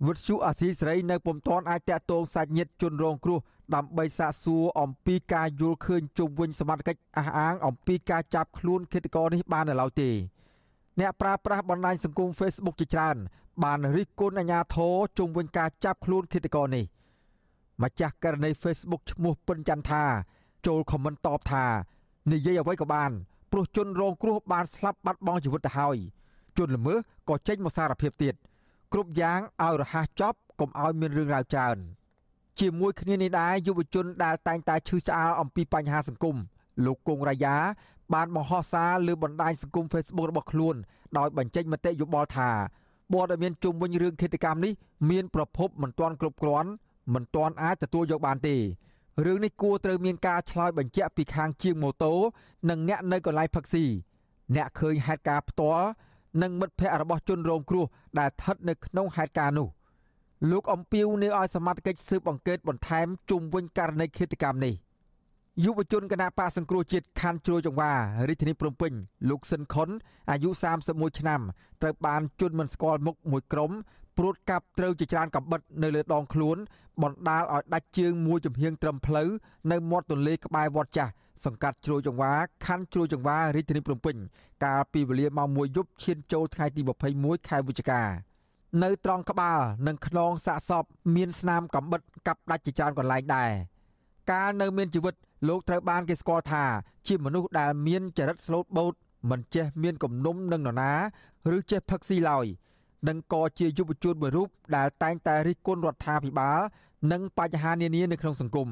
[0.06, 3.38] វិទ្យុអាស៊ីសេរីនៅពុំទាន់អាចតាក់ទងសាច់ញាតិជនរងគ្រោះ
[3.74, 10.10] ដើម្បីសាកសួរអំពីការយល់ឃើញជុំវិញសមត្ថកិច្ចអះអាងអំពីការចាប់ខ្លួនឃាតករនេះបាននៅឡើយទេ
[11.00, 13.16] អ្នកប្រើប្រាស់បណ្ដាញសង្គម Facebook ជាច្រើន
[13.64, 16.84] បានរិះគន់អាជ្ញាធរជុំវិញការចាប់ខ្លួនឃាតករនេះ
[17.82, 20.04] ម្ចាស់ករណី Facebook ឈ្មោះពិនចន្ទថា
[20.66, 21.66] ចូលខមមិនតបថា
[22.32, 23.10] និយាយអ្វីក៏បាន
[23.52, 25.96] ព្រោះជនរងគ្រោះបានស្លាប់បាត់បង់ជីវិតទៅហើយ
[26.58, 28.34] ជនល្មើសក៏ចេញមកសារភាពទៀត
[28.92, 31.76] គ្រប់យ៉ាងឲ្យរហ័សចប់កុំឲ្យមានរឿងរ៉ាវច្រើន
[32.60, 36.36] ជាមួយគ្នានេះដែរយុវជនដែលតែងតែឈឺឆ្អាលអំពីបញ្ហាសង្គម
[36.84, 37.56] លោកគង់រាយា
[38.14, 40.76] បានបង្ហោះសារលើបណ្ដាញសង្គម Facebook របស់ខ្លួន
[41.18, 42.50] ដោយបញ្ចេញមតិយោបល់ថា
[43.12, 44.72] ព័ត៌មានជុំវិញរឿងឃាតកម្មនេះ
[45.10, 46.70] មានប្រភពមិនទាន់គ្រប់គ្រាន់
[47.14, 48.56] មិនទាន់អាចទទួលយកបានទេ
[49.24, 52.12] រឿងនេះគួរត្រូវមានការឆ្លើយបញ្ជាក់ពីខាងជាងម៉ូតូ
[52.70, 53.84] និងអ្នកនៅកន្លែងផឹកស៊ី
[54.56, 55.88] អ្នកឃើញហេតុការណ៍ផ្ទាល់
[56.42, 57.84] និងមិត្តភ័ក្តិរបស់ជនរងគ្រោះ
[58.18, 59.68] ដែលស្ថិតនៅក្នុងហេតុការណ៍នោះ
[60.50, 64.74] លោកអំពីវនៅឲ្យសមត្ថកិច្ចស៊ើបអង្កេតបន្ថែមជុំវិញករណីឃាតកម្មនេះ
[65.64, 67.92] យុវជនគណៈបកសង្គ្រោះជាតិខណ្ឌជ្រោយចង្វា
[68.28, 68.92] រាជធានីភ្នំពេញ
[69.30, 69.88] លោកស៊ិនខុន
[70.30, 70.50] អាយុ
[70.84, 71.40] 31ឆ្នាំ
[71.82, 73.70] ត្រូវបានជន់មិនស្គាល់មុខមួយក្រុម
[74.22, 76.56] ព្រួតកាប់ត្រូវជាច្រើនកំបិតនៅលើដងខ្លួន
[77.02, 79.28] បណ្ដាលឲ្យដាច់ជើងមួយចំហៀងត្រឹមផ្លូវ
[79.70, 81.12] នៅមាត់ទន្លេក្បែរវត្តចាស់
[81.44, 82.32] សង្កាត់ជ្រោយចង្វា
[82.66, 84.16] ខណ្ឌជ្រោយចង្វារាជធានីភ្នំពេញ
[84.64, 86.80] កាលពីវេលាម៉ោង1យប់ឈានចូលថ្ងៃទី
[87.14, 88.02] 21ខែវិច្ឆិកា
[88.82, 90.84] នៅត្រង់ក្បាលនិងខ្នងសាកសព
[91.16, 93.50] មានស្នាមកំបិតកាប់ដាច់ជាច្រើនកន្លែងដែរ
[94.30, 95.14] កាលនៅមានជីវិត
[95.48, 96.64] លោកត្រូវបានគេស្គាល់ថា
[97.08, 98.94] ជាមនុស្សដែលមានចរិតស្លូតបូត
[99.30, 100.92] មិនចេះមានគំនុំនឹងនរណា
[101.56, 102.46] ឬចេះផឹកស៊ីឡើយ
[103.08, 106.58] និងក៏ជាយុវជនមួយរូបដែលតែងតែរិះគន់រដ្ឋាភិបាល
[107.12, 108.68] និងបញ្ហានានានៅក្នុងសង្គម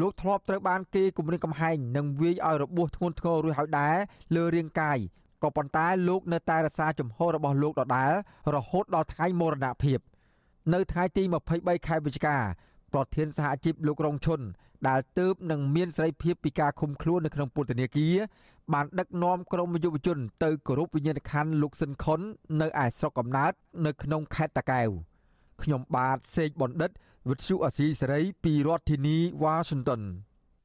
[0.00, 3.96] លោកធ្លាប់ត្រូវបានគេគំរាមកំហែងនិងវាយឲ្យរបួសធ្ងន់ធ្ងររួចហើយដែរ
[4.34, 4.98] លើរាងកាយ
[5.42, 8.12] ក៏ប៉ុន្តែលោកនៅតែរក្សាជំហររបស់លោកដដែល
[8.54, 9.98] រហូតដល់ថ្ងៃមរណភាព
[10.74, 11.22] នៅថ្ងៃទី
[11.54, 12.36] 23ខែវិច្ឆិកា
[12.92, 14.40] ប្រធានសហជីពលោករងឈុន
[14.88, 18.16] ដែលទៅបនឹងមានសេរីភាពពីការឃុំខ្លួននៅក្នុងពន្ធនាគារ
[18.72, 22.20] បានដឹកនាំក្រុមយុវជន ទៅគោរពវិញ្ញាណក្ខន្ធលោកស៊ិនខុន
[22.60, 23.52] នៅឯស្រុកកំណើត
[23.86, 24.88] នៅក្នុងខេត្តតាកែវ
[25.62, 26.90] ខ្ញុំបាទសេកបណ្ឌិត
[27.28, 30.02] វិទ្យុអសីសេរីពីរដ្ឋធានីវ៉ាស៊ីនតោន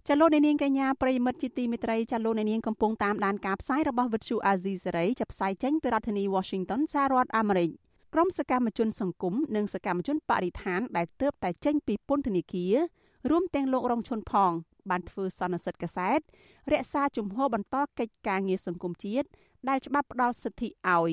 [0.07, 7.69] ចលនានាងកញ្ញាប្រិមិត្តជាទីមេត្រីចលនានាងកំពុងតាមដានការផ្សាយរបស់វិទ្យុអាស៊ីសេរីចាប់ផ្សាយចេញពីរដ្ឋធានី Washington សហរដ្ឋអាមេរិក
[8.13, 12.75] ក្រុមសកម្មជនសង្គមនិងសកម្មជនបរិស្ថានដែលទើបតែចេញពីពន្ធនាគារ
[13.29, 14.51] រួមទាំងលោករងឈុនផង
[14.89, 16.19] បានធ្វើសន្និសិទកសែត
[16.71, 19.27] រក្សាជំហរបន្តកិច្ចការងារសង្គមជាតិ
[19.69, 21.11] ដែលច្បាប់ផ្ដល់សិទ្ធិឲ្យ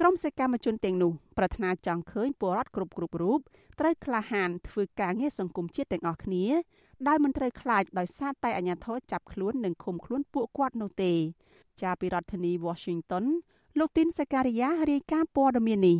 [0.00, 3.38] ក្រុមសកម្មជនទាំងនោះប្រាថ្នាចង់ឃើញពលរដ្ឋគ្រប់គ្រប់រូប
[3.80, 6.46] ត្រូវក្លាហានធ្វើការងារសង្គមជាតិទាំងអស់គ្នា
[7.08, 11.12] ដោយមិនត្រូវខ្លាចដោយសារតែអាញាធរចាប់ខ្លួននិងឃុំខ្លួនពួកគាត់នោះទេ
[11.82, 13.24] ចាប់ពីរដ្ឋធានី Washington
[13.78, 15.98] លោកទីនសការីយ៉ារាយការណ៍ព័ត៌មាននេះ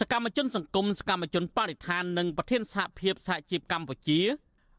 [0.00, 4.20] សកម្មជនសង្គមសកម្មជនបរិស្ថាននិងប្រធានសហភាពសហជីពកម្ពុជា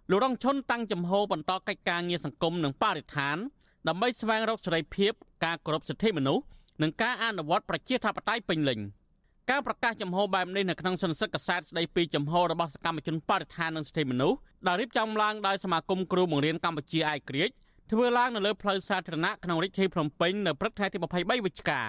[0.09, 3.37] លោករងឈុនតាំងចំហបន្តកិច្ចការងារសង្គមនិងបរិស្ថាន
[3.87, 5.13] ដើម្បីស្វែងរកសេរីភាព
[5.45, 6.43] ការគោរពសិទ្ធិមនុស្ស
[6.81, 8.79] និងការអនុវត្តប្រជាធិបតេយ្យពេញលេញ
[9.49, 14.37] ការប្រកាសចំហបែបនេះនៅក្នុងសន្និសីទកសែតស្ដីពីចំហរបស់សកម្មជនបរិស្ថាននិងសិទ្ធិមនុស្ស
[14.67, 17.53] ដែលរៀបចំឡើងដោយសមាគមគ្រូបង្រៀនកម្ពុជាឯករាជ្យ
[17.91, 21.81] ធ្វើឡើងនៅលើផ្លូវសាធារណៈក្នុងរាជធានីភ្នំពេញនៅព្រឹកថ្ងៃទី23វិច្ឆិកា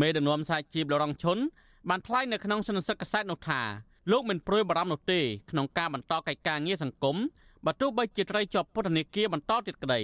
[0.00, 1.38] មេដឹកនាំសហជីពលរងឈុន
[1.88, 3.60] បានថ្លែងនៅក្នុងសន្និសីទកសែតនោះថា
[4.10, 7.16] លោកមិនព្រួយបារម្ភនោះទេក្នុងការបន្តកិច្ចការងារសង្គម
[7.66, 10.00] បើទោះបីជាត្រូវជាប់ពន្ធនាគារបន្តទៀតក្តី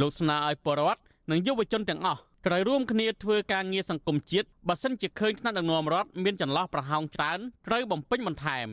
[0.00, 8.66] លោកស្នើឲ្យពលរដ្ឋនិងយុវជនទាំងអស់ត្រូវរួមគ្នាធ្វើការងារសង្គមជាតិបើសិនជាឃើញថ្នាក់ដឹកនាំរដ្ឋមានចន្លោះប្រហោងច្រើនត្រូវបំពេញបន្ថែម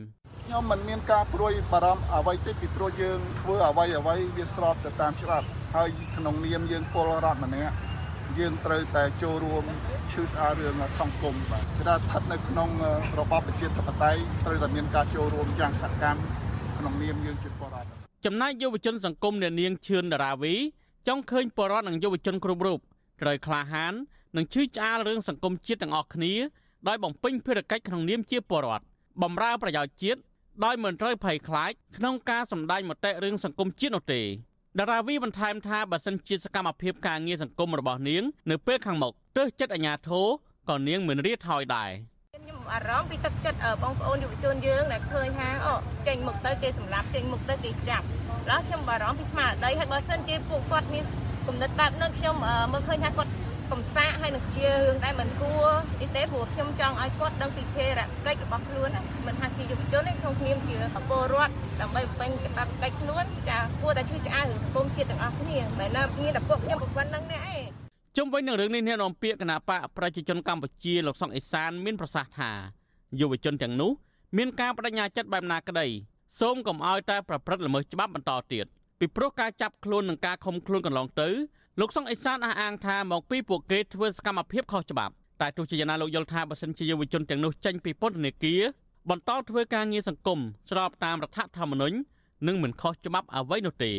[0.44, 7.74] ខ្ញុំមិនមានការព្រួយបារម្ភអ្វីទេពីព្រោះយើងធ្វើអ្វីអ្វីវាស្របទៅតាមច្បាប់ហើយក្នុងនាមយើងពលរដ្ឋម្នាក់
[8.38, 9.64] យើងត្រូវតែចូលរួម
[10.12, 12.68] ឈឺស្អាតរឿងសង្គមបាទគឺថាស្ថិតនៅក្នុង
[13.18, 16.20] របបប្រជាធិបតេយ្យត្រូវតែមានការចូលរួមយ៉ាងសកម្ម
[16.78, 17.88] ក្នុងនាមយើងជាពលរដ្ឋ
[18.24, 20.54] ចំណែកយុវជនសង្គមអ្នកនាងឈឿនដារាវី
[21.08, 22.78] ចង់ឃើញពលរដ្ឋនិងយុវជនគ្រប់រូប
[23.22, 23.94] ត្រូវក្លាហាន
[24.36, 26.34] និងឈឺឆ្អាលរឿងសង្គមជាតិទាំងអស់គ្នា
[26.88, 28.84] ដោយបំពេញភារកិច្ចក្នុងនាមជាពលរដ្ឋ
[29.22, 30.20] បម្រើប្រយោជន៍ជាតិ
[30.64, 34.22] ដោយមិនត្រូវភ័យខ្លាចក្នុងការសម្ដែងមតិរឿងសង្គមជាតិនោះទេ
[34.80, 40.22] តារាវីបន្ថែមថាបើសិនជាសកម្មភាពការងារសង្គមរបស់នាង នៅពេលខាងមុខទើសចិត្តអាញាធោ
[40.70, 41.90] ក៏នាងមិនរៀតថយដែរ
[42.36, 45.74] ខ្ញុំអារម្មណ៍ពីទឹកចិត្តបងប្អូនយុវជនយើងដែលឃើញថាអូ
[46.06, 48.06] ចេញមុខទៅគេសម្លាប់ចេញមុខទៅគេចាប់
[48.50, 51.04] ដល់ខ្ញុំបារម្ភពីស្មារតីហើយបើសិនជាពួកគាត់មាន
[51.46, 52.36] គំនិតបែបនោះខ្ញុំ
[52.72, 53.30] មើលឃើញថាគាត់
[53.72, 55.66] កំសាកហើយនឹងជារឿងដែលមិនគួរ
[56.00, 58.88] នេះទេព្រោះខ្ញុំចង់ឲ្យគាត់ដឹងពីភារកិច្ចរបស់ខ្លួន
[59.26, 60.76] មិនថាជាយុវជនទេក្នុងនាមជា
[61.08, 67.62] ពលរដ្ឋដើម្បីបំពេញកាតព្វកិច្ចខ្លួនចាគួរតែឈឺឆ្អាលរឿងសង្គមជាតិទាំងអស់គ្នាមិនណាមានតែពួកខ្ញុំប៉ុណ្្នឹងទេឯង
[68.16, 72.50] ជុំវិញនឹងរឿងនេះអ្នកនាំពាក្យគណៈបកប្រជាជនកម្ពុជាលោកសុកអេសានមានប្រសាសន៍ថា
[73.20, 73.90] យុវជនទាំងនោះ
[74.36, 75.86] មានការបដិញ្ញាចិត្តបែបណាក្តី
[76.40, 78.66] សូមកុំឲ្យតែប្រព្រឹត្តល្មើសច្បាប់បន្តទៀត
[79.00, 81.28] ពីព្រោះការចាប់ខ្លួននិងការឃុំខ្លួនកន្លងទៅ
[81.80, 88.62] លោកសុងអេសានអះអាងថាមកពីពួកគេធ្វើសកម្មភាពខុសច្បាប់តែទោះជាយ៉ាងណាលោកយល់ថាបើសិនជាយុវជនទាំងនោះចេញពីពន្ធនាគារ
[89.10, 90.38] បន្តធ្វើការងារសង្គម
[90.70, 91.96] ស្របតាមរដ្ឋធម្មនុញ្ញ
[92.46, 93.92] និងមិនខុសច្បាប់អ្វីនោះទេ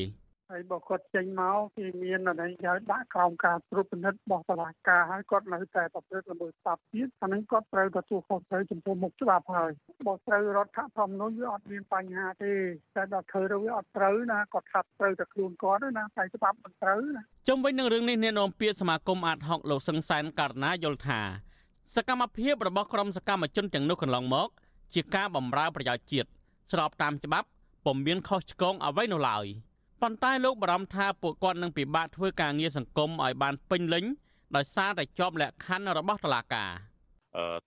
[0.51, 9.71] ហើយបើគាត់ចេញមកគេមានអីឲ្យដាក់ក្រោមការត្រួតពិនិត្យរបស់តុលាការហើយគាត់នៅតែប្រព្រឹត្តល្មើសច្បាប់ទៀតអានឹងគាត់ត្រូវទទួលខុសត្រូវចំពោះមុខច្បាប់ហើយ
[10.07, 12.53] បើត្រូវរដ្ឋធម្មនុញ្ញវាអត់មានបញ្ហាទេ
[12.95, 21.21] តែដល់ធ្វើទៅវាអត់ត្រូវណាគាត់ថាត្រូវតែខ្លួនគាត់ណាតែច្បាប់មិនត្រូវណាជុំវិញនឹងរឿងនេះអ្នកនាំពាក្យសមាគមអាត60លោកសឹងសែនករណាយល់ថា
[21.95, 24.49] សកម្មភាពរបស់ក្រុមសកម្មជនទាំងនោះកន្លងមក
[24.93, 26.29] ជាការបម្រើប្រយោជន៍ជាតិ
[26.71, 27.47] ស្របតាមច្បាប់
[27.85, 29.45] ពុំមានខុសឆ្គងអ្វីនោះឡើយ។
[30.01, 34.05] ប៉ុន្តែលោកបារម្ភថាពួកគាត់នឹងពិបាកធ្វើការងារសង្គមឲ្យបានពេញលេញ
[34.55, 36.71] ដោយសារតែជាប់លក្ខខណ្ឌរបស់តុលាការ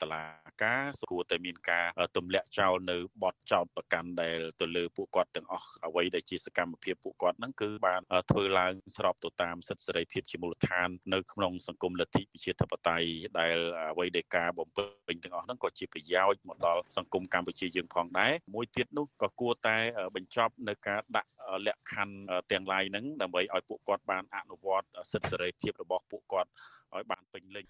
[0.01, 0.25] តឡា
[0.65, 8.01] ការគួរតែមានការទម្លាក់ចោលនៅបទចោតប្រកាន់ដែលទៅលើពួកគាត់ទាំងអស់អ្វីដែលជាសកម្មភាពពួកគាត់ហ្នឹងគឺបាន
[8.31, 13.57] ធ្វើឡើងស្របទៅតាមសិទ្ធិសេរីភាពជាមូលដ្ឋាននៅក្នុងសង្គមលទ្ធិប្រជាធិបតេយ្យដែល
[13.91, 19.77] អ្វីដែលការបំពេញទាំងអស់ហ្នឹងក៏ជាប្រយោជន៍មកដល់សង្គមកម្ពុជាយើងផងដែរមួយទៀតនោះក៏គួរតែ
[20.17, 21.31] បញ្ចប់នៅការដាក់
[21.67, 22.17] លក្ខខណ្ឌ
[22.51, 26.51] ទាំងឡាយហ្នឹងដើម្បីឲ្យពួកគាត់បានអនុវត្តសិទ្ធិសេរីភាពរបស់ពួកគាត់
[26.95, 27.67] ឲ្យបានពេញលេញ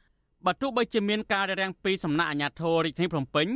[0.47, 3.47] បើទោះបីជាមានការរារាំងពីសំណាក់អាជ្ញាធររាជធានីភ្នំពេញ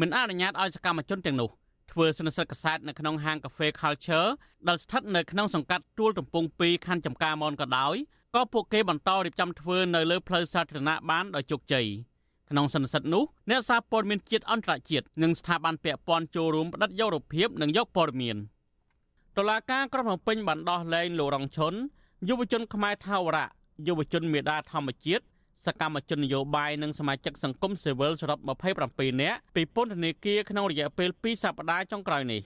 [0.00, 1.50] មិនអនុញ្ញាតឲ្យសកម្មជនទាំងនោះ
[1.92, 4.28] ធ្វើសន្និសីទកសែតនៅក្នុងហាងកាហ្វេ Culture
[4.68, 7.94] ដែលស្ថិតនៅក្នុងសង្កាត់ទួលទំពង់2ខណ្ឌចំការមនក៏ដោយ
[8.34, 11.86] ក៏ពួកគេបន្តរៀបចំធ្វើនៅលើផ្លូវសាធារណៈបានដោយជោគជ័យ
[12.50, 18.36] ក្នុងសន្និសីទនោះអ្នកសារព័ត៌មានជាតិអន្តរជាតិនិងស្ថាប័នពាក់ព័ន្ធចូលរួមផ្តិតយករូបភាពនិងយកព័ត៌មាន
[19.36, 21.74] តុលាការក្រុងភ្នំពេញបានដោះលែងលោករងឈុន
[22.28, 23.46] យុវជនខ្មែរថាវរៈ
[23.86, 25.24] យុវជនមេដាធម្មជាតិ
[25.66, 28.38] សកម្មជននយោបាយនិងសមាជិកសង្គមស៊ីវិលសរុប
[28.80, 32.40] 27នាក់ពីពន្ធនាគារក្នុងរយៈពេល2សប្តាហ៍ចុងក្រោយនេះ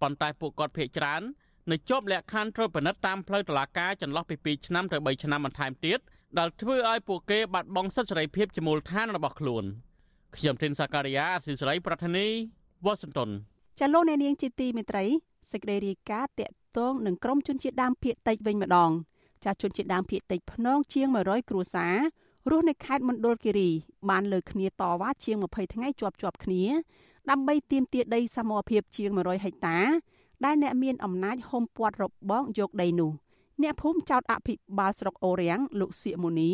[0.00, 1.22] ប៉ុន្តែពួកគាត់ភ័យច្រើន
[1.70, 5.98] នៅជាប់លក្ខខណ្ឌត្រួតពិនិត្យតាមផ្លូវតុលាការចន្លោះពី2ឆ្នាំទៅ3ឆ្នាំបន្ថែមទៀត
[6.38, 9.64] ដែលធ្វើឲ្យពួកគេបាត់បង់សិទ្ធិសេរីភាពជាមូលដ្ឋានរបស់ខ្លួន
[10.36, 12.26] ខ្ញុំធីនសាការីយ៉ាអស៊ីសេរីប្រធានី
[12.84, 13.30] វ៉ាស៊ីនតោន
[13.78, 15.04] ចាលោកអ្នកនាងជាទីមេត្រី
[15.52, 18.90] សេចក្តីរាយការណ៍តាក់ទងនឹងក្រមជនជាតិដើមភាគតិចវិញម្ដង
[19.44, 21.96] ចាជនជាតិដើមភាគតិចភ្នងជាង100គ្រួសារ
[22.50, 23.70] រស់នៅខេត្តមណ្ឌលគិរី
[24.10, 26.64] បានលើកគ្នាតវ៉ាជាង20ថ្ងៃជាប់ជាប់គ្នា
[27.30, 29.78] ដើម្បីទាមទារដីសមរភាពជាង100ហិកតា
[30.44, 33.10] ដែលអ្នកមានអំណាចហុំព័ទ្ធរបងយកដីនោះ
[33.62, 36.52] អ្នកភូមិចោតអភិបាលស្រុកអូរាំងលោកសៀកមូនី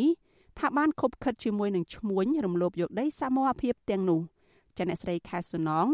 [0.59, 4.21] ថាបានខົບខិតជាមួយនឹងឈ្មួញរំលោភយកដីសមរភាពទាំងនោះ
[4.79, 5.87] ចាអ្នកស្រីខែសុណង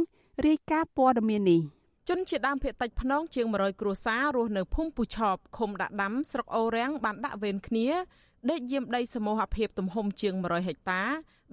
[0.46, 1.60] រាយការណ៍ព័ត៌មាននេះ
[2.08, 7.88] ជនជាដើមភៀតតិចភ្នងជាង100គ្រួសាររស់នៅភូមិពូឆបឃុំដាក់ដាំស្រុកអូរាំងបានដាក់វេនគ្នា
[8.48, 11.03] ដេកយាមដីសមូហភាពទំហំជាង100ហិកតា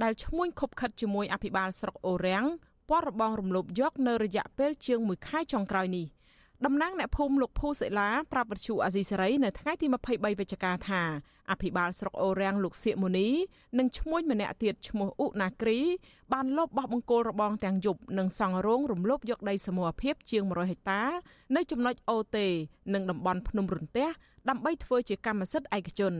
[0.04, 2.45] ដែលឈ្មួញខົບខិតជាមួយអភិបាលស្រុកអូរាំង
[2.89, 6.08] ព័ទ្ធរបងរំលោភយកនៅរយៈពេលជាង1ខែចុងក្រោយនេះ
[6.65, 11.02] តំណាងអ្នកភូមិលោកភូសិលាប្រាប់វិទ្យុអាស៊ីសេរីនៅថ្ងៃទី23វិច្ឆិកាថា
[11.52, 13.30] អភិបាលស្រុកអូរាំងលោកសៀកមូនី
[13.78, 15.80] និងឈ្មួញម្នាក់ទៀតឈ្មោះអ៊ុណាគ្រី
[16.34, 21.02] បានលបបោះបង្គោលរបងទាំងយប់និងសង់រោងរំលោភយកដីសមូហភាពជាង100ហិកតា
[21.56, 22.47] នៅចំណុចអូតេ
[22.93, 24.08] និងតំបន់ភ្នំរន្ទះ
[24.50, 26.13] ដើម្បីធ្វើជាកម្មសិទ្ធិឯកជន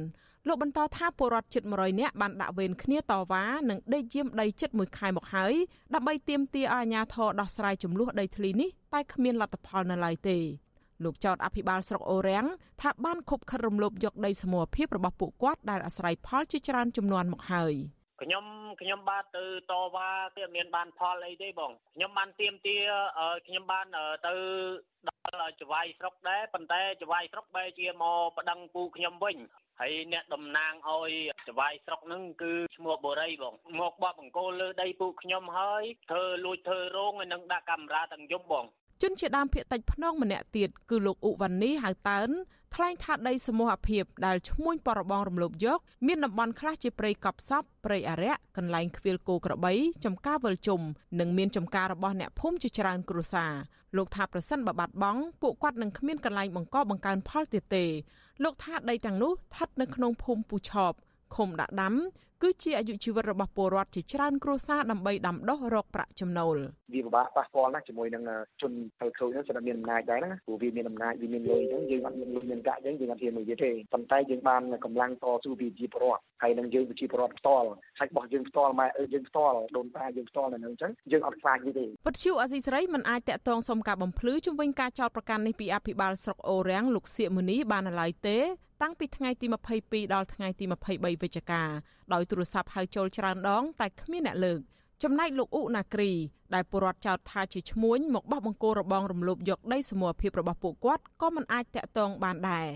[0.48, 5.54] លោកបន្តថាពលរដ្ឋជិត100នាក់បានដាក់វេនគ្នាតវ៉ានិងដេកយាមដីជិត1ខែមកហើយ
[5.94, 10.38] ដើម្បីទាមទារឲ្យអាជ្ញាធរដោះស្រាយចំនួនដីធ្លីនេះតែគ្មានលទ្ធផលនៅឡើយទេ
[11.04, 12.46] លោកចោតអភិបាលស្រុកអូរាំង
[12.82, 17.74] ថាបានខົບខិតរំលោភយកដីសមរភាពរបស់ពួកគាត់ដែលអាស្រ័យផលជាច្រើនចំនួនមកហើយ
[18.22, 18.46] ខ្ញុំ
[18.82, 22.78] ខ្ញុំបាទទៅតវ៉ាវាមានបានផលអីទេបងខ្ញុំបានទៀមទា
[23.48, 23.86] ខ្ញុំបាន
[24.28, 24.34] ទៅ
[25.42, 29.38] ដល់ចវាយស្រុកដែរប៉ុន្តែចវាយស្រុកបែរជាមកប្តឹងពូខ្ញុំវិញ
[29.82, 31.12] ហើយអ្នកតំណាងឲ្យ
[31.48, 38.66] ចវាយស្រុកហ្នឹងគឺឈ្មោះបូរីបងមកបបអង្គលលើដីពូខ្ញុំហើយធ្វើលួចធ្វើរោងហើយនឹងដាក់កាមេរ៉ាទាំងយប់បង
[39.02, 42.30] ជនជាដើមភៀតតិចភ្នងម្នាក់ទៀតគឺលោកអ៊ុវ៉ានីហៅតើន
[42.76, 49.74] ថ្លែងថាដីសមូហភាពដែលឈ្មួញបរបងរំលោភយក មានតំបន់ខ្លះជាព្រៃកប់សពព្រៃអរិយកន្លែងខ្វៀលគោក្របី
[50.06, 50.82] ចំការវិលជុំ
[51.20, 53.54] និងមានចំការរបស់អ្នកភូមិជាច្រើនគ្រួសារ
[53.98, 57.86] លោកថាប្រសិនបើបាត់បង់ពួកគាត់នឹងគ្មានកន្លែងបង្កបង្កើនផលទៀតទេ
[58.44, 60.94] លោកថាដីទាំងនោះស្ថិតនៅក្នុងភូមិពូឆប
[61.36, 61.96] ឃុំដាក់ដាំ
[62.44, 66.56] គឺជាអាយុជីវិតរបស់ពលរដ្ឋជាច្រើនគ្រួសារដើម្បីដាំដុះរកប្រាក់ចំណូល
[66.94, 68.24] វាពិបាកប៉ះពាល់ណាស់ជាមួយនឹង
[68.62, 77.68] ជនត្រូវខូចហ្នឹងសម្រាប់មានអំណាចដែរណាព្រោះវាមានអំណាចវាមានលុយអញ្ចឹងយើងអត់មានលុយមានកាក់អញ្ចឹងយើងអត់ហ៊ានមកនិយាយទេប៉ុន្តែយើងបានកម្លាំងតស៊ូពីប្រជាពលរដ្ឋហើយនឹងយើងប្រជាពលរដ្ឋផ្ទាល់
[78.00, 88.38] ហើយរបស់យើងផ្ទាល់ម៉ែអើយើងផ្ទាល់ដូនតាយើងផ្ទាល់នៅហ្នឹងអញ្ចឹងយើងអត់ខ្លាចទេវត្តឈូអាស៊ីសេរីមិនអាចតាក់ទងសុំការបំភ្លឺជំវិញការចោទប្រកាន់នេះពីអភិបាលស្រុកអូរាំងលោកសៀកមុនីបាននៅឡើយទេ
[88.82, 89.46] តាំងពីថ្ងៃទី
[89.80, 91.64] 22ដល់ថ្ងៃទី23វិច្ឆិកា
[92.14, 94.60] ដោយទូរស័ព្ទហៅចូលច្រើនដង តែគ្មានអ្នកលើក
[95.04, 96.12] ចំណែកលោកអ៊ុណាគ្រី
[96.54, 102.68] ដែលពលរដ្ឋចោទថាជាឈ្មួញមកបោះបង្គោលរបងរំលោភយកដីសមរភាពរបស់ពួកគាត់ក៏មិនអាចតាក់ទងបានដែរ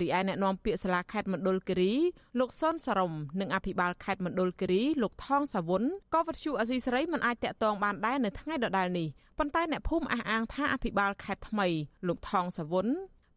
[0.00, 1.92] រីឯអ្នកនាំពាក្យសាលាខេត្តមណ្ឌលគិរី
[2.38, 5.82] លោកសុនសារមនិងអភិបាលខេត្តមណ្ឌលគិរីលោកថងសាវុន
[6.14, 9.08] ក៏វិទ្យុអស៊ីសេរីមិនអាចតាក់ទងបានដែរនៅថ្ងៃដដែលនេះ
[9.38, 11.68] ប៉ុន្តែអ្នកភូមិអះអាងថាអភិបាលខេត្តថ្មី
[12.08, 12.86] លោកថងសាវុន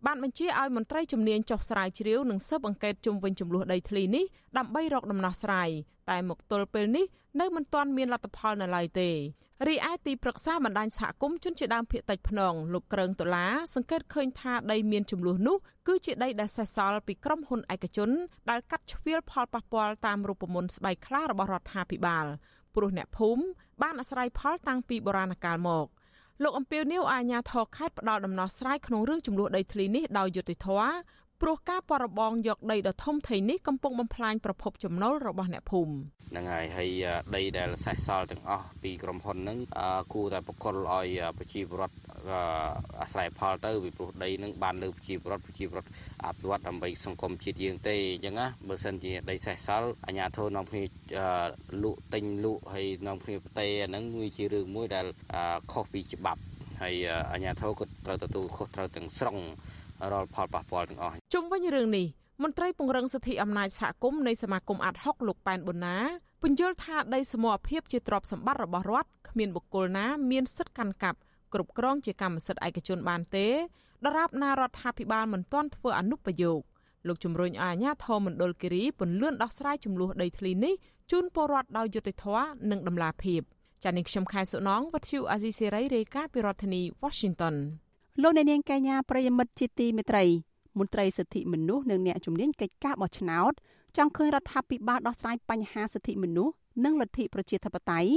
[0.05, 4.25] បានបញ្ជាឲ្យមន្ត្រីជំនាញចុះស្រាវជ្រាវនិងស៊ើបអង្កេតជុំវិញចំនួនដីធ្លីនេះ
[4.57, 5.69] ដើម្បីរកដំណោះស្រាយ
[6.09, 7.05] តែមកទល់ពេលនេះ
[7.39, 9.09] នៅមិនទាន់មានលទ្ធផលនៅឡើយទេ
[9.67, 15.57] រីឯទីប្រឹក្សាបណ្ដាញសហគមន៍ជនជាដើមភាគតិចភ្នងលោកក្រើងដុល្លារសង្កេតឃើញថាដីមានចំនួននោះ
[15.87, 18.09] គឺជាដីដែលសេសសល់ពីក្រុមហ៊ុនឯកជន
[18.49, 22.25] ដែលកាត់ជ្រៀលផលប៉ះពាល់តាមរូបមន្តស្បែកខ្លារបស់រដ្ឋាភិបាល
[22.75, 23.43] ព្រោះអ្នកភូមិ
[23.81, 25.87] បានអាស្រ័យផលតាំងពីបុរាណកាលមក
[26.43, 30.91] លោកអំពីលនីវអាញាធរខេត្តផ្ដាល់ដំណោះស្រាយក្នុងរឿងចំនួនដីធ្លីនេះដោយយុត្តិធម៌
[31.41, 35.93] ព្រោះការបរបងយកដីដ៏ធំធេងនេះកំពុងបំផ្លាញប្រភពចំណូលរបស់អ្នកភូមិ
[36.31, 36.89] ហ្នឹងហើយហើយ
[37.35, 39.59] ដីដែលសេសសល់ទាំងអស់ពីក្រុមហ៊ុនហ្នឹង
[40.13, 41.97] គួរតែបកគលឲ្យប្រជាពលរដ្ឋ
[43.01, 45.91] អាស្រ័យផលទៅពីព្រោះដីហ្នឹងបានលើប្រជាពលរដ្ឋប្រជាពលរដ្ឋ
[46.25, 50.83] អភិវឌ្ឍដើម្បីសង្គមជាតិយើងទេអញ្ចឹងណាបើសិនជាដីសេសសល់អាជ្ញាធរនាំគ្នា
[51.83, 55.05] លក់ទិញលក់ហើយនាំគ្នាផ្ទេអាហ្នឹងវាជារឿងមួយដែល
[55.71, 56.41] ខុសពីច្បាប់
[56.81, 56.95] ហើយ
[57.31, 59.37] អាជ្ញាធរក៏ត្រូវទទួលខុសត្រូវទាំងស្រុង
[60.11, 62.05] រាល់ផលប៉ះពាល់ទាំងអស់ជុំវិញរឿងនេះ
[62.43, 65.97] មន្ត្រីពង្រឹងសិទ្ធិអំណាចសហគមន៍នៃសមាគមអាត់ហុកលោកប៉ែនប៊ុនណា
[66.41, 71.19] ពន្យល់ថាដីសមរភាពជាទ្រព្យសម្បត្តិរបស់រដ្ឋគ្មានបុគ្គលណាមានសិទ្ធិកាន់កាប់
[71.53, 73.47] គ្រប់គ្រងជាកម្មសិទ្ធិឯកជនបានទេ
[74.05, 76.61] ដរាបណារដ្ឋាភិបាលមិនទាន់ធ្វើអនុប្រយោគ
[77.07, 80.73] លោកជំរុញឲ្យអាជ្ញាធរមណ្ឌលគិរីពន្លឿនដោះស្រាយចំនួនដីធ្លីនេះ
[81.11, 83.41] ជូនពលរដ្ឋដោយយុត្តិធម៌និងតម្លាភាព
[83.83, 87.55] ចា៎នេះខ្ញុំខែសុណងវັດឈូអាស៊ីសេរីរាយការណ៍ពីរដ្ឋធានី Washington
[88.21, 90.23] លោកអ្នកនាងកញ្ញាប្រិយមិត្តជាទីមេត្រី
[90.77, 93.53] មន្ត្រីសិទ្ធិមនុស្សនិងអ្នកជំនាញកិច្ចការបោះឆ្នោត
[93.97, 96.53] ចង់ឃើញរដ្ឋាភិបាលដោះស្រាយបញ្ហាសិទ្ធិមនុស្ស
[96.85, 98.11] និងលទ្ធិប្រជាធិបតេយ្យ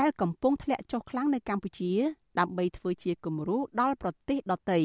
[0.00, 1.92] ដែលកំពុងធ្លាក់ចុះខ្លាំងនៅកម្ពុជា
[2.38, 4.80] ដើម្បីធ្វើជាគំរូដល់ប្រទេសដទៃ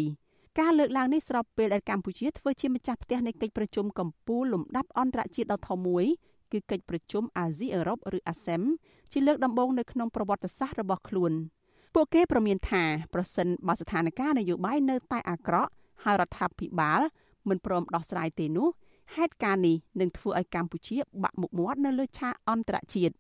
[0.60, 6.06] ការលើកឡើងនេះស្របពេលដែលកម្ពុជាធ្វើជាម្ចាស់ផ្ទះនៃកិច្ចប្រជុំកម្ពុជាលំដាប់អន្តរជាតិដ៏ធំមួយ
[6.52, 8.64] គឺកិច្ចប្រជុំអាស៊ីអឺរ៉ុបឬ ASEM
[9.12, 11.34] ជាលើកដំបូងនៅក្នុងប្រវត្តិសាស្ត្ររបស់ខ្លួន។
[11.94, 15.72] ពួកគេប្រមានថាប្រសិនបើស្ថានភាពនយោបាយនៅតែអាក្រក់
[16.04, 17.02] ហើយរដ្ឋាភិបាល
[17.50, 18.68] មិនព្រមដោះស្រាយទេនោះ
[19.16, 23.14] ហេតុការណ៍នេះនឹងធ្វើឲ្យកម្ពុជា បាក់មុខមាត់នៅលើឆាកអន្តរជាតិ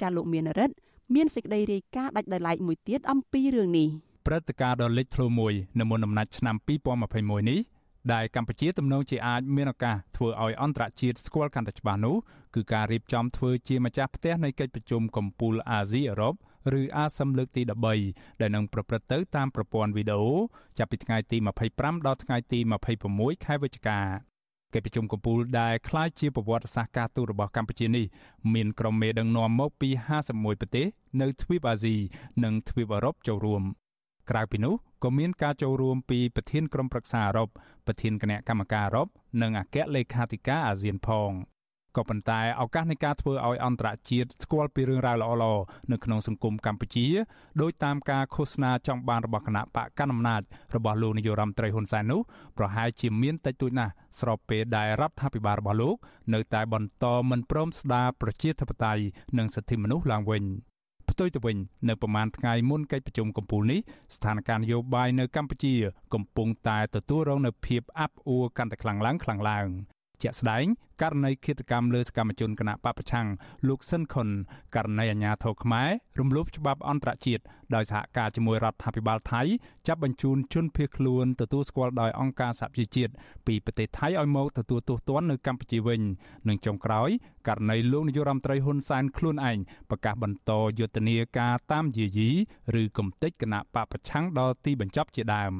[0.00, 0.74] ចាលោកមានរិទ្ធ
[1.14, 3.88] មានសេចក្តីរាយការណ៍ដាច់ដោយឡែកមួយទៀតអំពីរឿងនេះ
[4.26, 6.56] ព្រឹត្តិការណ៍ដ៏លេចធ្លោមួយនៅមុនអំណាចឆ្នាំ
[7.02, 7.60] 2021នេះ
[8.12, 12.16] ដែលកម្ពុជាទំនងជាអាចមានឱកាសធ្វើឲ្យអន្តរជាតិស្គាល់កាន់តែច្បាស់នោះ
[12.54, 16.34] គឺការរៀបចំធ្វើជាម្ចាស់ផ្ទះនៃកិច្ចប្រជុំកំពូលអាស៊ីអឺរ៉ុប
[16.79, 17.61] ឬអាសឹមលើកទី
[18.01, 20.33] 13ដែលនឹងប្រព្រឹត្តទៅតាមប្រព័ន្ធវីដេអូ
[20.77, 21.37] ចាប់ពីថ្ងៃទី
[21.71, 22.59] 25ដល់ថ្ងៃទី
[23.01, 23.99] 26ខែវិច្ឆិកា
[24.73, 28.05] កិច្ចប្រជុំកំពូលដែលคล้ายជាប្រវត្តិសាស្ត្រការទូតរបស់កម្ពុជានេះ
[28.53, 29.89] មានក្រុមមេដឹកនាំមកពី
[30.25, 30.87] 51ប្រទេស
[31.21, 31.95] នៅទ្វីបអាស៊ី
[32.43, 33.63] និងទ្វីបអឺរ៉ុបចូលរួម
[34.29, 37.49] ក្រៅពីនោះក៏មានការចូលរួមពីប្រធានក្រុមប្រឹក្សាអឺរ៉ុប
[37.85, 39.07] ប្រធានគណៈកម្មការអឺរ៉ុប
[39.41, 41.31] និងអគ្គលេខាធិការអាស៊ានផង
[41.96, 45.62] ក៏ប៉ុន្តែឱកាសនៃការធ្វើឲ្យអន្តរជាតិស្គាល់ពីរឿងរ៉ាវល្អៗ
[45.92, 47.06] នៅក្នុងសង្គមកម្ពុជា
[47.62, 50.42] ដោយតាមការឃោសនាចង់បានរបស់គណៈបកកណ្ដាលអំណាច
[50.76, 52.20] របស់លោកនាយរដ្ឋមន្ត្រីហ៊ុនសែននោះ
[52.58, 55.96] ប្រហែលជាមានតិចតួចណាស់ស្របពេលដែលរដ្ឋាភិបាលរបស់លោក
[56.34, 59.02] នៅតែបន្តមិនព្រមស្ដារប្រជាធិបតេយ្យ
[59.38, 60.44] និងសិទ្ធិមនុស្សឡើងវិញ
[61.10, 61.56] ផ្ទុយទៅវិញ
[61.88, 63.80] នៅប្រមាណថ្ងៃមុនកិច្ចប្រជុំកំពូលនេះ
[64.16, 65.74] ស្ថានភាពនយោបាយនៅកម្ពុជា
[66.14, 69.68] កំពុងតែទទួលរងនូវភាពអាប់អួរកាន់តែខ្លាំងឡើងខ្លាំងឡើង
[70.22, 70.64] ជាក់ស្ដែង
[71.02, 73.26] ករណីឃាតកម្មលើសកម្មជនគណៈបពប្រឆាំង
[73.68, 74.28] លោកស៊ិនខុន
[74.76, 77.42] ករណីអាញាធរខ្មែររំលោភច្បាប់អន្តរជាតិ
[77.74, 79.42] ដោយសហការជាមួយរដ្ឋាភិបាលថៃ
[79.88, 83.12] ចាប់បញ្ជូនជនភៀសខ្លួនទទួលស្គាល់ដោយអង្គការសហប្រជាជាតិ
[83.46, 86.00] ពីប្រទេសថៃឲ្យមកទទួលទោសទណ្ឌនៅកម្ពុជាវិញ
[86.48, 87.10] និងចុងក្រោយ
[87.48, 89.58] ករណីលោកនាយករដ្ឋមន្ត្រីហ៊ុនសែនខ្លួនឯង
[89.90, 92.30] ប្រកាសបន្តយុទ្ធនាការតាមយាយី
[92.80, 95.52] ឬគំតិចគណៈបពប្រឆាំងដល់ទីបញ្ចប់ជាដើម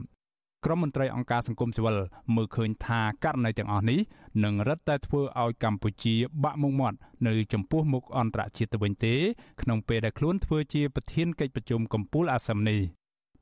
[0.65, 1.97] ក្រមមន្ត្រីអង្គការសង្គមស៊ីវិល
[2.35, 4.01] មើលឃើញថាករណីទាំងអស់នេះ
[4.45, 6.97] នឹងរឹតតែធ្វើឲ្យកម្ពុជា បាក់មុខមាត់
[7.27, 9.15] នៅចំពោះមុខអន្តរជាតិទៅវិញទេ
[9.63, 12.81] ក្នុងពេលដែលខ្លួនធ្វើជាប្រធានកិច្ចប្រជុំកំពូលអាស៊ាននេះ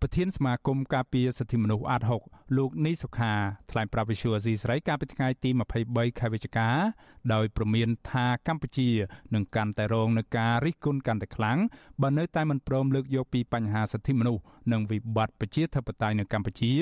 [0.03, 3.33] ប្រធានសមាគមការពារសិទ្ធិមនុស្សអាត6លោកនីសុខា
[3.71, 5.51] ថ្លែងប្រាប់វិសុយអេស៊ីស្រីកាលពីថ្ងៃទី
[5.85, 6.69] 23ខែវិច្ឆិកា
[7.35, 8.89] ដោយប្រមានថាកម្ពុជា
[9.35, 11.59] នឹងកាន់តែរងនឹងការរិះគន់កាន់តែខ្លាំង
[12.03, 14.43] បើនៅតែមិនព្រមលើកយកពីបញ្ហាសិទ្ធិមនុស្ស
[14.73, 16.73] និងវិបត្តិប្រជាធិបតេយ្យនៅកម្ពុជា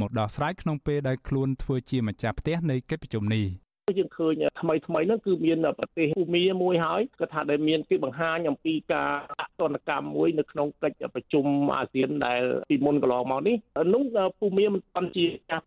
[0.00, 3.63] មកដោះស្រាយក្នុងពេលដែលខ្លួនធ្វើជាម្ចាស់ផ្ទះនៃកិច្ចប្រជុំនេះ
[3.98, 9.10] យើងឃើញថ្មីថ្មីហ្នឹងគឺមានប្រទេសភូមាមួយហើយគាត់ថាដែលមានគេបង្ហាញអំពីការ
[9.40, 13.56] អតនកម្មមួយនៅក្នុងកិច្ចប្រជុំអាស៊ានដែលពីមុនកន្លងមកនេះ
[13.94, 14.02] នោះ
[14.38, 15.62] ភូមាមិនទាន់ជាការ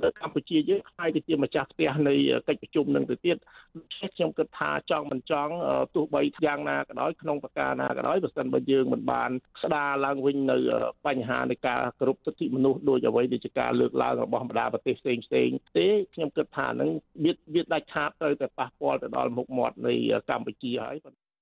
[0.00, 2.14] នៅកម្ពុជាយើងខ្លាយទៅជាម្ចាស់ផ្ទះនៃ
[2.48, 3.36] កិច្ចប្រជុំនឹងទៅទៀត
[3.76, 5.54] ដូច្នេះខ្ញុំគិតថាចង់មិនចង់
[5.94, 9.30] ទោះបីយ៉ាងណាក៏ដោយក្នុងប្រការណាក៏ដោយបើសិនបើយើងមិនបាន
[9.62, 10.58] ស្ដារឡើងវិញនៅ
[11.06, 16.90] បញ្ហានៃការគោរពសិទ្ធិមនុស្សដោយអ្វីដែលជាការលើកឡើងរបស់បណ្ដាប្រទេសផ្សេងផ្សេងទេខ្ញុំគិតថានឹង
[17.24, 19.94] វាវាដាច់ខាតទៅតែប៉ះពាល់ទៅដល់មុខមាត់នៃ
[20.30, 20.96] កម្ពុជាហើយ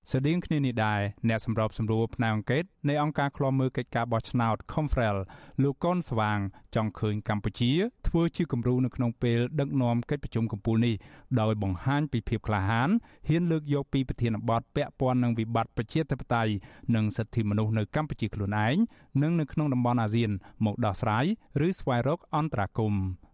[0.09, 5.17] ស្តៀងគ្នានេះដែរអ្នកសម្របសម្រួលផ្នែកអង្គការនៃអង្គការឃ្លាំមើលកិច្ចការបោះឆ្នោត Confrel
[5.63, 6.39] លោកកុនស្វាង
[6.75, 7.73] ចង់ឃើញកម្ពុជា
[8.09, 10.95] ធ្វើជាគំរូនៅក្នុងពេលដឹកនាំកិច្ចប្រជុំកំពូលនេះ
[11.41, 12.91] ដោយបង្ហាញពីភាពក្លាហាន
[13.29, 16.53] ហ៊ានលើកយកពីប្រធានបទពាក់ព័ន្ធនឹងវិបត្តិប្រជាធិបតេយ្យ
[16.95, 18.77] និងសិទ្ធិមនុស្សនៅកម្ពុជាខ្លួនឯង
[19.23, 20.31] និងនៅក្នុងតំបន់អាស៊ាន
[20.65, 21.25] មកដោះស្រាយ
[21.67, 23.30] ឬស្វែងរកអន្តរាគមន៍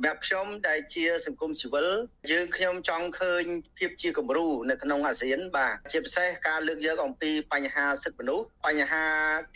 [0.00, 1.88] សម្រាប់ខ្ញុំដែលជាសង្គមស៊ីវិល
[2.30, 3.44] យើងខ្ញុំចង់ឃើញ
[3.78, 9.06] ភាពជាគំរូនៅក្នុងអាស៊ានបាទជាពិសេសការលើកយកអំពីបញ្ហាសិទ្ធិមនុស្សបញ្ហា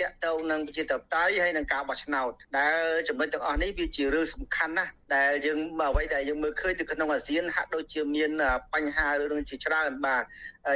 [0.00, 8.30] តាក់ទងនឹងប្រជាធិបតេយ្យហើយនឹងការបោះឆ្នោតដែលចំណុចទាំងអស់នេះវាជារឿងសំខាន់ណាស់ដែលយើងអ្វីដែលយើងមើលឃើញនៅក្នុងអាស៊ានហាក់ដូចជាមាន
[8.74, 10.22] បញ្ហារឿងជាច្រើនបាទ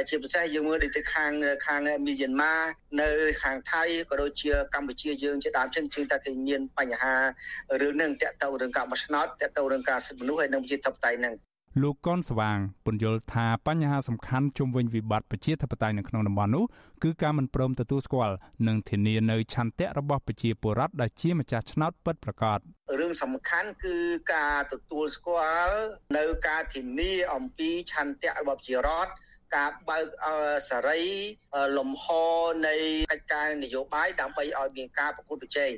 [0.09, 1.31] ជាពិសេសយើងមើលទៅខាង
[1.65, 2.53] ខាងមីយ៉ាន់ម៉ា
[3.01, 3.09] នៅ
[3.43, 7.15] ខាងថៃក៏ដូចជាកម្ពុជាយើងជាដើមចឹងជឿថាគេមានបញ្ហា
[7.81, 11.33] រឿងនឹងតាក់ទងរឿងការបោះឆ្នោតតាក់ទងរឿងការសិទ្ធិមនុស្សហើយនិងប្រជាធិបតេយ្យនឹង
[11.81, 16.63] លោកកនស្វាងពន្យល់ថាបញ្ហាសំខាន់ជុំវិញវិបត្តិប្រជាធិបតេយ្យនៅក្នុងតំបន់នោះ
[17.03, 18.35] គឺការមិនព្រមទទួលស្គាល់
[18.67, 22.59] និងធានានៅឆន្ទៈរបស់ប្រជាពលរដ្ឋដែលជាម្ចាស់ឆ្នោតពិតប្រាកដ
[22.99, 23.95] រឿងសំខាន់គឺ
[24.33, 25.77] ការទទួលស្គាល់
[26.17, 29.11] នៅការធានាអំពីឆន្ទៈរបស់ប្រជារដ្ឋ
[29.55, 30.05] ការបើក
[30.69, 31.03] សេរី
[31.77, 32.05] លំហ
[32.67, 32.75] នៃ
[33.11, 35.73] កិច្ចការនយោបាយដើម្បីឲ្យមានការប្រកួតប្រជែង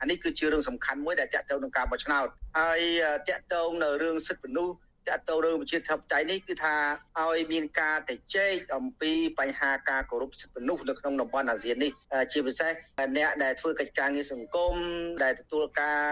[0.00, 2.26] អានេះគឺជារឿងសំខាន់មួយដែលតាក់ទងនឹងការបោះឆ្នោត
[2.58, 2.80] ហើយ
[3.28, 4.76] តាក់ទងនៅរឿងសិទ្ធិមនុស្ស
[5.08, 6.76] តាក់ទងរឿងប្រជាធិបតេយ្យនេះគឺថា
[7.20, 11.92] ឲ្យមានការទៅជែកអំពីបញ្ហាការគោរពសិទ្ធិមនុស្សនៅក្នុងតំបន់អាស៊ាននេះ
[12.32, 12.72] ជាពិសេស
[13.16, 14.74] អ្នកដែលធ្វើកិច្ចការងារសង្គម
[15.22, 16.02] ដែលទទួលការ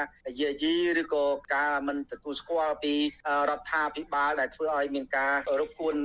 [0.40, 1.24] យាយីឬក៏
[1.54, 2.94] ការមិនទទួលស្គាល់ពី
[3.48, 5.96] រដ្ឋាភិបាលដែលធ្វើឲ្យមានការរកគួន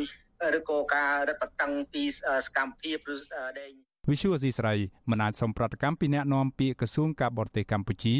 [0.59, 2.03] ឬក៏ការរឹតបន្តឹងពី
[2.45, 3.15] សកម្មភាពឬ
[3.59, 4.73] ដែង វិសុវអសីស្រី
[5.09, 8.15] មិនអាចសំប្រតិកម្មពីអ្នកនាំពាក្យក្រសួងការបរទេសកម្ពុជា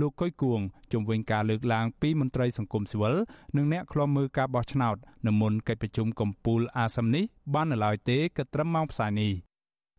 [0.00, 0.60] លោកកុយគួង
[0.92, 3.16] ជំវិញការលើកឡើងពីមន្ត្រីសង្គមស៊ីវិល
[3.56, 7.24] និងអ្នកឃ្លាំមើលការបោះឆ្នោតនៅមុនកិច្ចប្រជុំកំពូលអាស៊ាននេះ
[7.54, 9.32] បាននៅឡើយទេគិតត្រឹមម៉ោងផ្សាយនេះ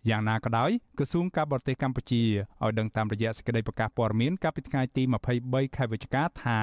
[0.10, 2.22] យ៉ាងណាក៏ដោយក្រសួងការបរទេសកម្ពុជា
[2.64, 5.04] ឲ្យដឹងតាមរយៈសេចក្តីប្រកាសព័ត៌មានកាលពីថ្ងៃទី
[5.40, 6.60] 23ខែវិច្ឆិកាថា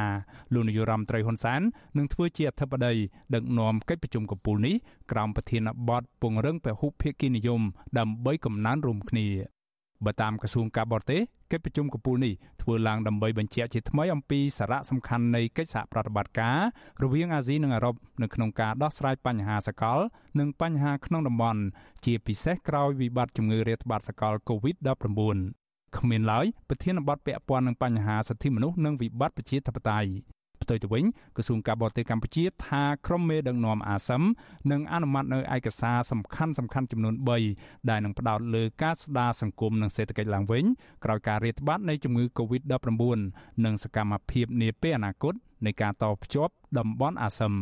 [0.55, 1.61] លោកនាយរដ្ឋមន្ត្រីហ៊ុនសែន
[1.99, 2.95] នឹងធ្វើជាអធិបតី
[3.34, 4.76] ដឹកនាំកិច្ចប្រជុំកំពូលនេះ
[5.12, 7.61] ក្រោមប្រធានបទពង្រឹងពហុភាគីនិយម
[7.99, 9.28] ដើម្បីកំណើនរួមគ្នា
[10.05, 11.20] បើតាមក្រសួងការបរទេស
[11.53, 16.59] កិច្ចប្រជុំកំពូលនេះធ្វើឡើងដើម្បីបញ្ជាក់ជាថ្មីអំពីសារៈសំខាន់នៃកិច្ចសហប្រតិបត្តិការ
[17.03, 19.98] រវាងអាស៊ីនិងអឺរ៉ុបនៅក្នុងការដោះស្រាយបញ្ហាសកល
[20.38, 21.62] និងបញ្ហាក្នុងតំបន់
[22.05, 30.11] ជាពិសេសក្រោយវិបត្តិជំងឺរាតត្បាតសកល COVID-19 គ្មានឡើយប្រធានបទពាក់ព័ន្ធនឹងបញ្ហាសិទ្ធិមនុស្សនិងវិបត្តិប្រជាធិបតេយ្យ
[30.70, 31.04] ផ្ទុយទៅវិញ
[31.36, 34.22] ក្រសួងការបរទេសកម្ពុជាថាក្រុមមេដឹកនាំអាស៊ឹម
[34.72, 37.14] នឹងអនុម័តនៅឯកសារសំខាន់សំខាន់ចំនួន
[37.52, 40.64] 3ដែលនឹងផ្ដោតលើការស្ដារសង្គមនិងសេដ្ឋកិច្ចឡើងវិញ
[41.04, 43.18] ក្រោយការរាតត្បាតនៃជំងឺ Covid-19
[43.64, 45.34] និងសកម្មភាពនាពេលអនាគត
[45.66, 47.54] នៃការតភ្ជាប់តំបន់អាស៊ឹម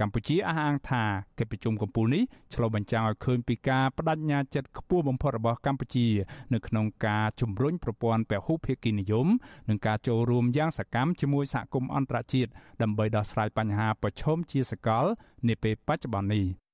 [0.00, 1.04] កម្ពុជាអះអាងថា
[1.38, 2.22] កិច្ចប្រជុំកំពូលនេះ
[2.54, 6.06] ឆ្លុះបញ្ចាំងឲ្យឃើញពីការបដិញ្ញាចិត្តខ្ពស់បំផុតរបស់កម្ពុជា
[6.54, 9.26] នៅក្នុងការជំរុញប្រព័ន្ធពហុភាគីនិយម
[9.68, 12.50] និងការចូលរួមយ៉ាងសកម្មជាមួយសហគមន៍អន្តរជាតិ
[12.82, 15.06] ដើម្បីដោះស្រាយបញ្ហាប្រឈមជាសកល
[15.48, 16.67] នាពេលបច្ចុប្បន្ននេះ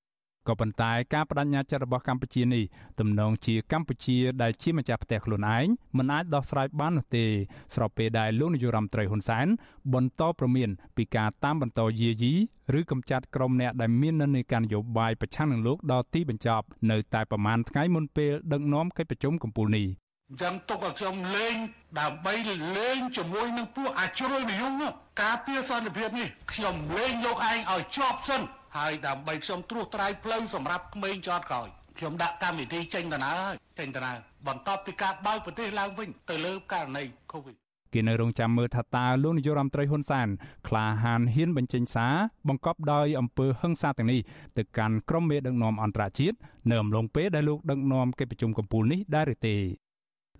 [0.49, 2.65] ក៏ប៉ុន្តែការបដិញ្ញាចិត្តរបស់កម្ពុជានេះ
[3.01, 5.67] ទំនងជាកម្ពុជាដែលជាម្ចាស់ផ្ទះខ្លួនឯង
[5.99, 7.25] មិនអាចដោះស្រាយបាននោះទេ
[7.75, 9.47] ស្របពេលដែលលោកនាយរដ្ឋមន្ត្រីហ៊ុនសែន
[9.95, 12.33] បន្តប្រមានពីការតាមបន្តយាយី
[12.79, 19.87] ឬកំចាត់ក្រុមអ្នកដែលមាននិន្នាការនយោបាយប្រឆាំងនឹងលោកដល់ទីបញ្ចប់នៅតែប្រមាណថ្ងៃមុនពេលដឹកនាំកិច្ចប្រជុំកំពូលនេះ
[20.31, 21.57] អញ្ចឹងទុកឲ្យខ្ញុំលេង
[22.01, 22.35] ដើម្បី
[22.77, 24.83] លេងជាមួយនឹងពួកអាជ្រុលនិយម
[25.23, 28.43] ការពារសន្តិភាពនេះខ្ញុំលេងលោកឯងឲ្យជាប់សិន
[28.77, 31.69] ហើយដើម្បីខ្ញុំត្រួសត្រាយផ្លូវសម្រាប់ក្មេងចតក្រោយ
[31.99, 37.57] ខ្ញុំដាក់កម្មវិធីចេញដំណើរហើយចេញដំណើរបន្ទាប់ពីការបើកប្រទេសឡើងវិញទៅលើករណី Covid
[37.93, 40.29] គេនៅរងចាំមើលថាតើលោកនាយករដ្ឋមន្ត្រីហ៊ុនសែន
[40.69, 42.15] ក្លាហានហ៊ានបញ្ចេញសារ
[42.49, 44.21] បង្កប់ដោយអំពើហិង្សាទាំងនេះ
[44.59, 46.37] ទៅកាន់ក្រុមមេដឹកនាំអន្តរជាតិ
[46.71, 49.57] នៅអំឡុងពេលដែលលោកដឹកនាំកិច្ចប្រជុំកំពូលនេះដែរឬទេ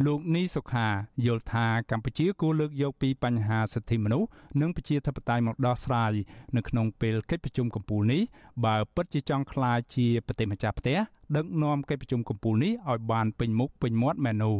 [0.03, 0.87] លោកនីសុខា
[1.27, 4.29] យល់ថាកម្ពុជាគួរលើកយកពីបញ្ហាសិទ្ធិមនុស្ស
[4.61, 6.13] និងប្រជាធិបតេយ្យមកដោះស្រាយ
[6.57, 8.23] នៅក្នុងពេលកិច្ចប្រជុំកំពូលនេះ
[8.65, 10.99] បើពិតជាចង់ក្លាយជាប្រទេសម្ចាស់ផ្ទះ
[11.37, 14.57] ដឹកនាំកិច្ចប្រជុំកំពូលនេះឲ្យបានពេញមុខពេញមាត់មែននោះ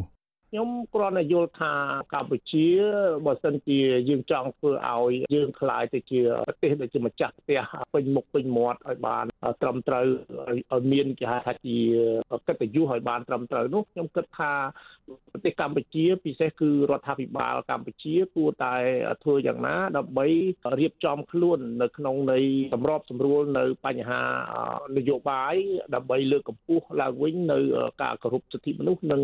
[0.49, 1.73] ខ្ញុំគ្រាន់តែយល់ថា
[2.13, 2.67] កម្ពុជា
[3.25, 3.79] បើសិនជា
[4.09, 7.61] យើងចង់ធ្វើឲ្យយើងខ្លាយទៅជាប្រទេសដែលជាម្ចាស់ផ្ទះ
[7.93, 9.25] ពេញមុខពេញមាត់ឲ្យបាន
[9.61, 10.05] ត្រឹមត្រូវ
[10.73, 11.77] ឲ្យមានគេហៅថាជា
[12.47, 14.53] កិត្តិយសឲ្យបានត្រឹមត្រូវនោះខ្ញុំគិតថា
[15.31, 18.75] ប្រទេសកម្ពុជាពិសេសគឺរដ្ឋាភិបាលកម្ពុជាគួរតែ
[19.23, 20.27] ធ្វើយ៉ាងណាដើម្បី
[20.79, 22.39] រៀបចំខ្លួននៅក្នុងនៃ
[22.73, 24.21] សម្របសម្រួលនៅបញ្ហា
[24.97, 25.55] នយោបាយ
[25.95, 27.59] ដើម្បីលើកកម្ពស់ឡើងវិញនៅ
[28.03, 29.21] ការគោរពសិទ្ធិមនុស្សនិង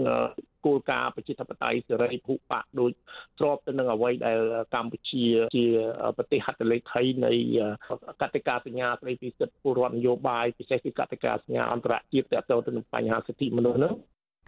[0.65, 2.91] គោលការណ៍ប្រជាធិបតេយ្យសេរីភូប៉ាដូច
[3.39, 4.39] ស្របទៅនឹងអ្វីដែល
[4.75, 5.65] កម្ពុជាជា
[6.17, 7.33] ប្រទេសហត្ថលេខីនៃ
[8.21, 13.93] កតិកាសញ្ញាស្តីពីសិទ្ធិពលរដ្ឋនយោបាយពិសេសគឺកតិកាសញ្ញាអន្តរជាតិទាក់ទងទៅនឹងបញ្ហាសិទ្ធិមនុស្សនោះ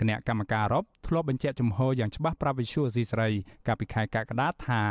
[0.02, 3.32] គណៈកម្មការអឺរ៉ុបធ្លាប់បញ្ជាក់ចំហយ៉ាងច្បាស់ប្រាប់វិសុយអស៊ីសេរី
[3.68, 4.82] កាលពីខែកក្កដាថា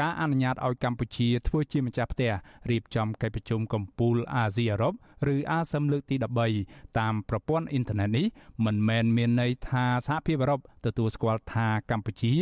[0.00, 2.32] ការអនុញ្ញាតឲ្យកម្ពុជាធ្វើជាម្ចាស់ផ្ទះ
[2.70, 4.94] រៀបចំកិច្ចប្រជុំកំពូលអាស៊ីអឺរ៉ុប
[5.34, 6.16] ឬអាស៊ានលើកទី
[6.56, 8.26] 13តាមប្រព័ន្ធអ៊ីនធឺណិតនេះ
[8.64, 12.32] មិនមែនមានន័យថាសហភាពអឺរ៉ុបទទួលស្គាល់ថាកម្ពុជា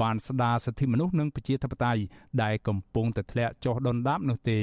[0.00, 2.02] បានស្ដារសិទ្ធិមនុស្សនិងប្រជាធិបតេយ្យ
[2.42, 4.60] ដែលកំពុងតែធ្លាក់ចុះដុនដាបនោះទេ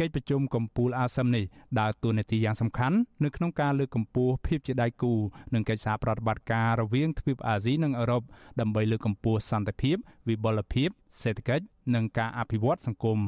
[0.00, 1.44] កិច្ចប្រជុំកំពូលអាស៊ាននេះ
[1.80, 5.12] ដើរតួនាទីយ៉ាងសំខាន់នៅក្នុងការលើកកម្ពស់ភាពជាដៃគូ
[5.54, 8.22] និងកិច្ចសហប្រតិបត្តិការរវាងទ្វីបអាស៊ីនិងអឺរ៉ុប
[8.60, 9.96] ដើម្បីលើកកម្ពស់សន្តិភាព
[10.28, 10.88] វិបុលភាព
[11.22, 13.18] សេដ្ឋកិច្ចនិងការអភិវឌ្ឍសង្គម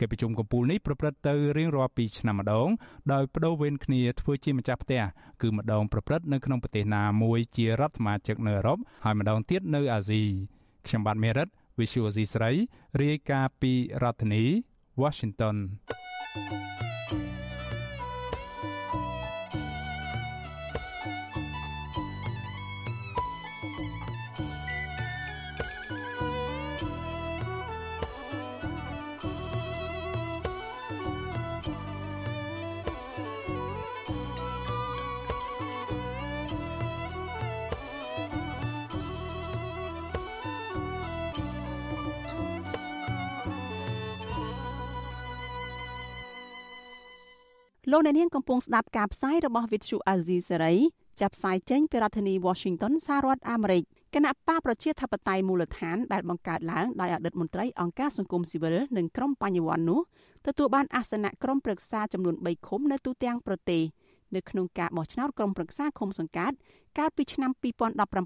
[0.00, 2.68] កិច្ចប្រជុំកំពូលនេះប្រព្រឹត្តទៅរៀងរាល់2ឆ្នាំម្ដង
[3.12, 5.02] ដោយបដូរវេនគ្នាធ្វើជាម្ចាស់ផ្ទះ
[5.42, 10.22] គឺម្ដងប្រព្រឹត្តនៅក្នុងប្រទេសណាមួយជារដ្ឋសមាជិកនៅអឺរ៉ុបហើយម្ដងទៀតនៅអាស៊ី
[10.86, 11.48] ខ្ញុំបាទមេរិត
[11.78, 12.50] Visual C ស្រី
[13.02, 14.44] រាយការណ៍ពីរដ្ឋធានី
[15.02, 15.56] Washington
[16.34, 16.81] Bye.
[47.92, 50.76] លោកអ្នកនាងកំពុងស្ដាប់ការផ្សាយរបស់ Vithu Azizi Serai
[51.20, 53.82] ចាប់ផ្សាយចេញពីរដ្ឋធានី Washington សហរដ្ឋអាមេរិក
[54.14, 60.00] គណៈបកប្រជាធិបតេយ្យមូលដ្ឋានដែលបង្កើតឡើងដោយអតីតមន្ត្រីអង្គការសង្គមស៊ីវិលនិងក្រុមបញ្ញវន្តនោះ
[60.46, 63.82] ទទួលបានអាសនៈក្រុមប្រឹក្សាចំនួន3ឃុំនៅទូទាំងប្រទេស
[64.34, 66.56] នៅក្នុងការបោះឆ្នោតក្រុមប្រឹក្សាឃុំសង្កាត់
[66.98, 67.50] កាលពីឆ្នាំ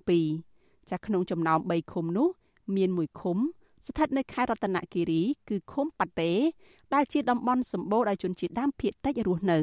[0.08, 2.28] 2017ចាក្នុងចំណោម3ឃុំនោះ
[2.76, 3.38] មានមួយឃុំ
[3.87, 6.32] ស្ថិតនៅខេត្តរតនគិរីគឺឃុំប៉ាតេ
[6.95, 9.59] ដែលជាតំបន់សម្បូរដោយជនជាតិដើមភាគតិចរស់នៅ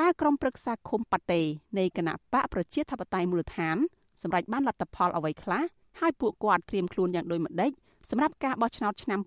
[0.00, 1.40] តើក្រុមប្រឹក្សាឃុំប៉ាតេ
[1.78, 3.76] នៃគណៈបកប្រជាធិបតេយ្យមូលដ្ឋាន
[4.22, 5.62] សម្រាប់បានលទ្ធផលអ្វីខ្លះ
[6.00, 7.70] ហើយពួកគាត់ត្រៀមខ្លួនយ៉ាងដូចម្តេច
[8.10, 9.20] សម្រាប់ការបោះឆ្នោតឆ្នាំ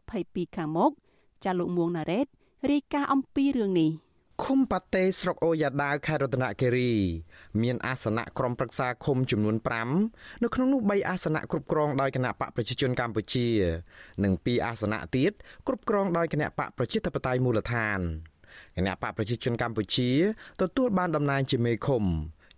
[0.00, 0.90] 2022ខាងមុខ
[1.44, 2.26] ចាលោកមួងណារ៉េត
[2.70, 3.90] រាយការណ៍អំពីរឿងនេះ។
[4.44, 6.92] ឃុំប៉ាតេស្រុកអូយ៉ាដាវខេត្តរតនគិរី
[7.62, 9.56] មានអាសនៈក្រុមប្រឹក្សាឃុំចំនួន
[9.98, 13.46] 5នៅក្នុងនោះ3អាសនៈគ្រប់គ្រងដោយគណៈបកប្រជាជនកម្ពុជា
[14.24, 15.32] និង2អាសនៈទៀត
[15.66, 18.00] គ្រប់គ្រងដោយគណៈបកប្រជាធិបតេយ្យមូលដ្ឋាន
[18.76, 20.10] គណៈបកប្រជាជនកម្ពុជា
[20.60, 22.04] ទទួលបានតំណែងជាមេឃុំ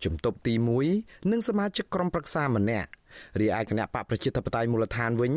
[0.04, 0.54] ជំទប់ទី
[0.92, 2.90] 1និងសមាជិកក្រុមប្រឹក្សាម្នាក់
[3.40, 5.32] រីឯគណៈបកប្រជាធិបតេយ្យមូលដ្ឋានវិញ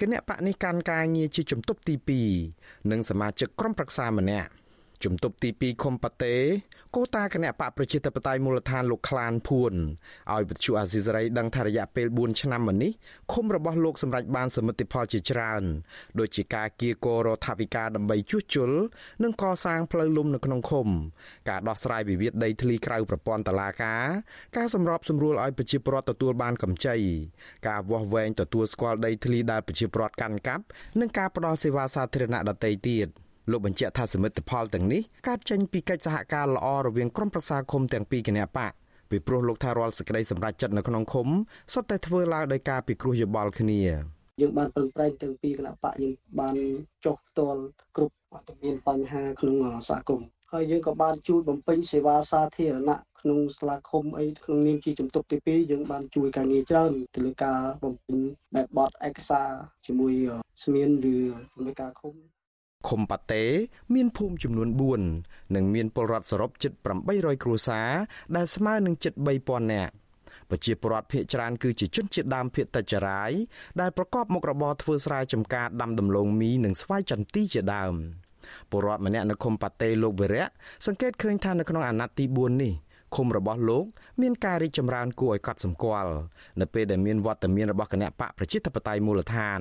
[0.00, 1.94] គណៈបកនេះកាន់ការងារជាជំទប់ទី
[2.42, 4.50] 2និងសមាជិកក្រុមប្រឹក្សាម្នាក់
[5.04, 6.36] ជំទប់ទី2ខុំប៉ាតេ
[6.96, 9.72] កូតាគណៈបកប្រជាធិបតេយ្យមូលដ្ឋានលោកខ្លានភួន
[10.32, 12.92] ឲ្យវិទ្យុអាស៊ីសេរីដឹងថារយៈពេល4ឆ្នាំមកនេះ
[13.32, 15.62] ឃុំរបស់លោកសម្រេចបានសមិទ្ធផលជាច្រើន
[16.18, 18.70] ដូចជាការគៀកោរដ្ឋាភិការដើម្បីជួសជុល
[19.22, 20.86] និងកសាងផ្លូវលំនៅក្នុងឃុំ
[21.48, 24.04] ការដោះស្រាយវិវាទដីធ្លីក្រៅប្រព័ន្ធតុលាការ
[24.56, 26.96] ការសម្របសម្រួលឲ្យប្រជាពលរដ្ឋទទួលបានកម្ចី
[27.68, 30.64] ការវាស់វែងទទួលស្គាល់ដីធ្លីដែលប្រជាពលរដ្ឋកាន់កាប់
[31.00, 33.08] និងការផ្តល់សេវាសាធារណៈដទៃទៀត។
[33.50, 38.72] លោកបញ្ជាក់ថាសមិទ្ធផលទាំងនេះកើតចេញពីកិច្ចសហការល្អរវាងក្រុមប្រឹក្សាឃុំទាំងពីរគណៈបក
[39.10, 41.28] ពីព្រោះលោកថារាល់សេចក្តីសម្រេចចិត្តនៅក្នុងឃុំ
[41.72, 43.80] សុទ្ធតែធ្វើឡើងដោយការពិគ្រោះយោបល់គ្នា
[44.40, 46.56] យើងបានប្រឹងប្រែងទាំងពីរគណៈបកយើងបាន
[47.04, 47.60] ចុះផ្ទាល់
[47.96, 49.56] គ្រប់អត់មានបញ្ហាក្នុង
[49.88, 58.16] សហគមន៍ហើយយើងក៏បានជួយបំពេញសេវាសាធារណៈក្នុងសាលាឃុំអីក្នុងនាមជាជំទប់ទី2យើងបានជួយការងារច្រើនទៅលើការបំពេញ
[58.54, 59.48] បែបបទឯកសារ
[59.86, 60.12] ជាមួយ
[60.62, 61.16] ស្មានឬ
[61.52, 62.14] ជំនួយការឃុំ
[62.88, 63.44] ឃុំប៉ាតេ
[63.94, 64.68] មានភូមិចំនួន
[65.10, 66.72] 4និងមានពលរដ្ឋសរុបជិត
[67.08, 67.90] 800គ្រួសារ
[68.36, 69.12] ដែលស្មើនឹងជិត
[69.42, 69.92] 3000នាក់
[70.50, 73.32] ប្រជាពលរដ្ឋភៀកច្រើនគឺជាជនជាតិដើមភៀកតិចចរាយ
[73.80, 77.94] ដែលប្រកបមុខរបរធ្វើស្រែចម្ការដាំដំឡូងមីនិងស្វាយចន្ទីជាដើម
[78.70, 80.46] ពលរដ្ឋម្នាក់នៅឃុំប៉ាតេលោកវិរៈ
[80.86, 82.72] សង្កេតឃើញថានៅក្នុងអាណត្តិទី4នេះ
[83.16, 83.84] ឃុំរបស់លោក
[84.22, 86.12] មានការរីកចម្រើនគួរឲ្យកត់សម្គាល់
[86.60, 89.60] នៅពេលដែលមានវត្តមានរបស់គណៈបកប្រជាធិបតេយ្យមូលដ្ឋាន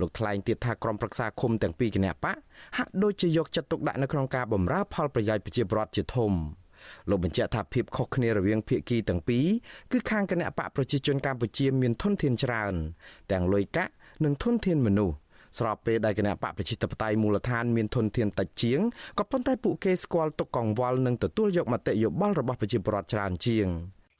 [0.00, 2.36] លោកថ្លែងទៀតថាក្រុមប្រឹក្សាឃុំទាំងពីរគណៈបក
[2.76, 6.32] ហាក់ដូចជាយកចិត្តទុកដាក់នៅក្នុងការបម្រើផលប្រយោជន៍ប្រជាពលរដ្ឋជាធំ
[7.10, 9.46] លោកបញ្ជាក់ថាភាពខុសគ្នារវាងភាគីទាំងពីរ
[9.92, 12.74] គឺខាងគណៈបកប្រជាជនកម្ពុជាមានធនធានច្រើន
[13.32, 13.92] ទាំងលុយកាក់
[14.24, 15.14] និងធនធានមនុស្ស
[15.58, 18.80] ស្របពេលដែលគណៈបកប្រជាធិបតេយ្យមូលដ្ឋានមានធនធានតិចជាង
[19.18, 23.68] ក៏ប៉ុន្តែពួកគេស្គាល់ទុកកង្វល់និងទទួលយកមតិយោបល់របស់ប្រជាពលរដ្ឋច្រើនជាង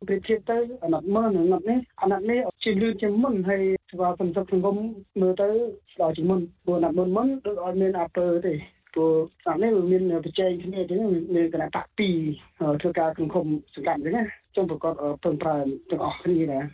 [0.09, 4.77] ប្រៀបធៀបទៅអាណត្តិមុនអាណត្តិនេះអាណត្តិនេះជាលឿនជាងមុនហើយស្វាសន្តិសង្គម
[5.21, 5.49] មើលទៅ
[5.95, 8.55] ស្ដាយជាងមុនព្រោះអាណត្តិមុនមុនដូចអត់មានអាពើទេ
[8.95, 9.15] ព្រោះ
[9.49, 11.01] អានេះវាមានបច្ចេកគ្នាអញ្ចឹង
[11.35, 11.87] មានគណៈបក
[12.29, 14.25] 2ធ្វើការក្នុងគុំសង្កាត់អញ្ចឹងណា
[14.57, 15.57] ចង់ប្រកបពឹងប្រើ
[15.91, 16.65] ទាំងអស់គ្នាដែរ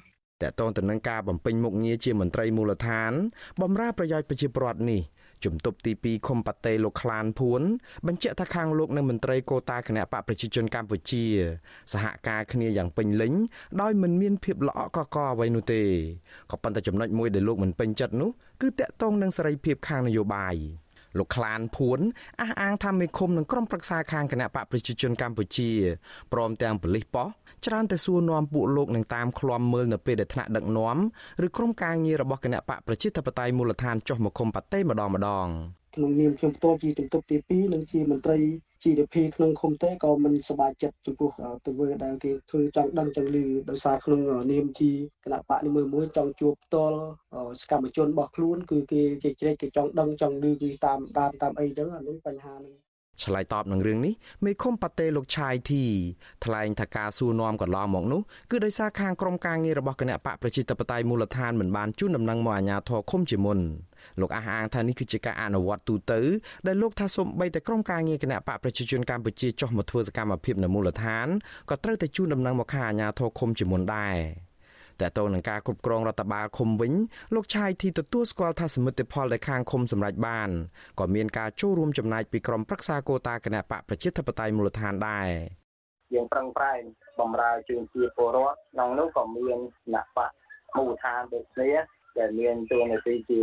[0.43, 3.13] តកតងទៅនឹងការបំពេញមុខងារជាមន្ត្រីមូលដ្ឋាន
[3.61, 5.03] បម្រើប្រយោជន៍ប្រជាពលរដ្ឋនេះ
[5.45, 7.63] ជំទប់ទី2ខុំប៉ាតេលោកខ្លានភួន
[8.07, 11.25] បញ្ជាក់ថាខាងលោកនិងមន្ត្រីកោតាគណៈបកប្រជាជនកម្ពុជា
[11.93, 13.33] សហការគ្នាយ៉ាងពេញលេញ
[13.81, 15.83] ដោយមិនមានភាពល្អក់កកអ្វីនោះទេ
[16.51, 18.31] ក៏ប៉ុន្តែចំណុចមួយដែលលោកមិនពេញចិត្តនោះ
[18.63, 20.57] គឺតកតងនឹងសេរីភាពខាងនយោបាយ
[21.19, 22.01] លោកខ្លានភួន
[22.41, 25.71] អះអាងថាមេឃុំនឹងក្រុមប្រឹក្សាខាងគណៈបកប្រជាជនកម្ពុជា
[26.33, 27.27] ព្រមទាំងប៉ូលីសប៉ោះ
[27.67, 30.97] ច្រើនតែសួរនាំពួកលោកនឹងតាមឃ្លាំមើលនៅពេលដែលថ្នាក់ដឹកនាំ
[31.47, 35.47] ឬក្រុមការងាររបស់គណៈបកប្រជាធិបតេយ្យមូលដ្ឋានចុះមកឃុំប៉ាតេម្ដងម្ដង
[35.95, 38.39] ក្នុងនាមខ្ញុំផ្ទាល់ជាជំទប់ទី2និងជាមន្ត្រី
[38.83, 41.31] GDP ក្នុងឃុំទេក៏មិនសប្បាយចិត្តចំពោះ
[41.67, 43.39] ទង្វើដែលគេធ្វើចង់ដឹងចង់ឮ
[43.71, 44.21] ដោយសារក្នុង
[44.53, 44.93] នាមជា
[45.25, 46.99] គណៈបកនីមួយៗចង់ជួបផ្ទាល់
[47.61, 52.75] សកម្មជនរបស់ខ្លួន គឺគេជែកជ្រែកគេចង់ដឹងចង់ឮគឺតាមដានតាមអីចឹងអានេះបញ្ហានឹង
[53.25, 54.15] ឆ្លើយតបនឹងរឿងនេះ
[54.45, 55.85] មេឃុំប៉ាតេលោកឆាយធី
[56.45, 58.21] ថ្លែងថាការសួរនាំកន្លងមកនោះ
[58.51, 63.59] គឺដោយសារខាងក្រុមការងាររបស់គណៈបកប្រជាធិបតេយ្យមូលដ្ឋានមិនបានជូនដំណឹងមកអាជ្ញាធរឃុំជាមុន
[64.21, 66.21] លោកអះអាងថានេះគឺជាការអនុវត្តទូទៅ
[66.67, 71.27] ដែលលោកថាសូម្បីតែក្រុមការងារគណៈបកប្រជាជនកម្ពុជាចុះមកធ្វើសកម្មភាពនៅមូលដ្ឋាន
[71.71, 74.17] ក៏ត្រូវតែជូនដំណឹងមកខាងអាជ្ញាធរឃុំជាមុនដែរ
[75.01, 76.93] តើតើនឹងការគ្រប់គ្រងរដ្ឋបាលឃុំវិញ
[77.35, 80.51] លោកឆាយធីទទួលស្គាល់ថាសមិទ្ធផលដែលខាងឃុំសម្រេចបាន
[80.99, 85.29] ក៏មានការចូលរួមចំណែកពីក្រុមប្រឹក្សាកោតាគណៈបកប្រជាធិបតេយ្យមូលដ្ឋានដែរ
[86.15, 86.81] យើងប្រឹងប្រែង
[87.21, 90.31] បំរើជូនជាពលរដ្ឋក្នុងនោះក៏មានគណៈបក
[90.77, 91.73] មូលដ្ឋានដូចគ្នា
[92.19, 93.43] ដែលមានតួនាទីជា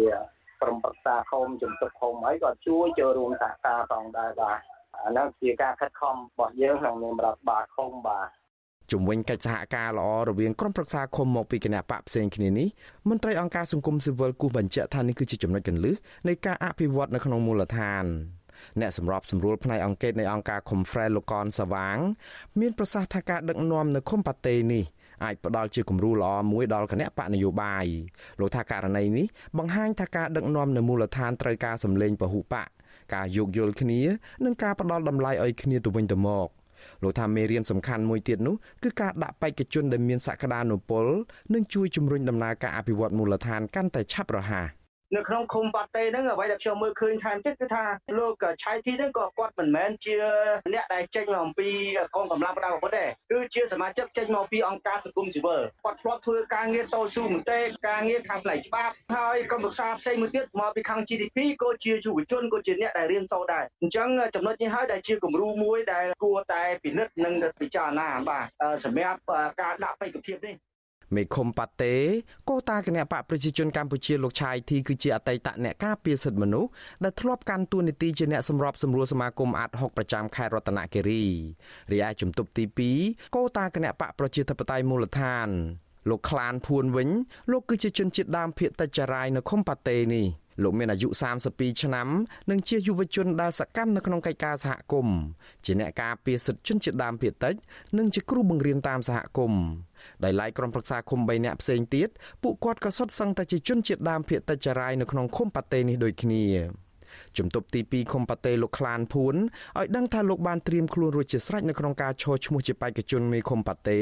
[0.62, 4.60] ក្រុមប្រឹក្សាឃុំជំទប់ឃុំអីក៏ជួយចូលរួមសហការផងដែរបាទ
[4.96, 8.28] អានោះជាការខិតខំរបស់យើងក្នុងនាមរដ្ឋបាលឃុំបាទ
[8.92, 12.68] ជំវិញកិច្ចសហការល្អរវាងក្រុមប្រឹក្សាឃុំមកពីគណៈបកផ្សេងគ្នានេះ
[13.10, 15.96] មន្ត្រីអង្គការសង្គមស៊ីវិលគូបញ្ជាក់ថានេះគឺជាចំណុចកន្លឹះ
[16.28, 18.06] នៃការអភិវឌ្ឍនៅក្នុងមូលដ្ឋាន
[18.80, 21.98] អ្នកសម្របសម្រួលផ្នែកអង្គការនៃអង្គការ Confrere លោកកនសវាង
[22.60, 24.84] មានប្រសាសន៍ថាការដឹកនាំនៅឃុំប៉ាតេនេះ
[25.24, 27.86] អាចផ្ដល់ជាគំរូល្អមួយដល់គណៈបកនយោបាយ
[28.40, 29.26] លោកថាករណីនេះ
[29.58, 32.68] បង្ហាញថាការដឹកនាំនៅមូលដ្ឋានត្រូវការសម្លេងពហុបក
[33.14, 34.02] ការយោគយល់គ្នា
[34.46, 36.48] និងការផ្ដល់តម្លៃឲ្យគ្នាទៅវិញទៅមក
[37.04, 41.06] លោកថាមេរៀនសំខាន់មួយទៀតនោះគឺការដាក់បេក្ខជនដែលមានសក្តានុពល
[41.54, 44.68] និងជួយជំរុញដំណើរការអភិវឌ្ឍមូលដ្ឋានកាន់តែឆាប់រហ័ស
[45.16, 47.84] នៅក្នុងឃុំបាត់តេហ្នឹងអ្វីដែលខ្ញុំមើលឃើញថែមទៀតគឺថា
[48.18, 48.34] លោក
[48.64, 50.16] ឆៃទីហ្នឹងក៏គាត់មិនមែនជា
[50.74, 51.70] អ្នកដែលចេញមកអំពី
[52.16, 68.46] កងកម្លាំងប្រដាប់អាវុធទេគឺជាសមាជិកចេញមកពីអង្គការសង្គមស៊ីវិលគាត់ធ្លាប់ធ្វើការងារតស៊ូមតិការងារខាងផ្នែកច្បាប់ហើយក្រុមប្រឹក្សាផ្សេងមួយទៀតមកពីខាង GDP ក៏ជាយុវជនក៏ជាអ្នកដែលរៀនសូត្រដែរអញ្ចឹងចំណុចនេះហើយដែលជាគំរូមួយដែលគួរតែពិនិត្យនិងពិចារណាបាទ
[68.84, 69.20] សម្រាប់
[69.62, 70.56] ការដាក់បេក្ខភាពនេះ
[71.16, 71.96] មេឃុំប៉ាតេ
[72.50, 76.70] កូតាគណៈបកប្រជាជនកម្ពុជាលោកឆាយធីគឺជាអតីតអ្នកការពារសិទ្ធិមនុស្ស
[77.04, 81.24] ដែលធ្លាប់កាន់តួនាទីជាអ្នកសម្របសម្រួលសមាគមអាត6ប្រចាំខេត្តរតនគិរី
[81.92, 82.64] រីឯជំទប់ទី
[83.00, 85.50] 2កូតាគណៈបកប្រជាធិបតេយ្យមូលដ្ឋាន
[86.10, 87.10] លោកខ្លានភួនវិញ
[87.52, 90.28] លោកគឺជាជនជាតិដើមភាគតិចចរាយនៅឃុំប៉ាតេនេះ
[90.64, 91.08] លោកមានអាយុ
[91.46, 92.08] 32ឆ្នាំ
[92.50, 95.18] និងជាយុវជនដែលសកម្មនៅក្នុងកិច្ចការសហគមន៍
[95.66, 97.56] ជាអ្នកការពារសិទ្ធិជនជាតិដើមភាគតិច
[97.98, 99.64] និងជាគ្រូបង្រៀនតាមសហគមន៍
[100.24, 102.10] ដោយឡែកក្រុមប្រឹក្សាឃុំ3នាក់ផ្សេងទៀត
[102.44, 106.44] ពួកគាត់ក៏សុទ្ធសឹងតែជាជនជាតិដើមភាគតិចចរាយនៅក្នុងឃុំប៉ាតេនេះដូចគ្នា
[107.38, 109.36] ជំទប់ទី2ខុំប៉ាតេលោកខ្លានភួន
[109.78, 114.00] ឲ្យដឹងថាលោកបានត្រៀមខ្លួនរួចជាស្រេចនៅក្នុងការឈរឈ្មោះជាបេក្ខជនមេខុំប៉ាតេ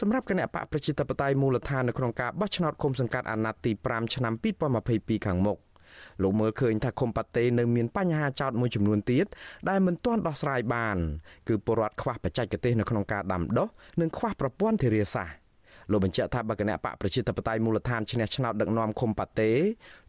[0.00, 4.32] សម្រាប់គណៈបកប្រជាធិបតេយ្យមូលដ្ឋាននៅក្នុងការបោះឆ្នោតឃុំសង្កាត់អាណត្តិទី5ឆ្នាំ
[4.80, 5.58] 2022ខាងមុខ
[6.22, 9.26] លោកមើលឃើញថាខុំប៉ាតេនៅមានបញ្ហាចោតមួយចំនួនទៀត
[9.68, 10.96] ដែលមិនទាន់ដោះស្រាយបាន
[11.48, 13.68] គឺពលរដ្ឋខ្វះបច្ចេកទេសនៅក្នុងការដាំដុះ
[14.00, 15.46] និងខ្វះប្រព័ន្ធធារាសាស្ត្រ
[15.90, 19.52] លោកបញ្ជាក់ថាបកគណៈបកប្រជាធិបតេយ្យមូលដ្ឋានឈ្នះឆ្នោតដឹកនាំឃុំប៉ាតេ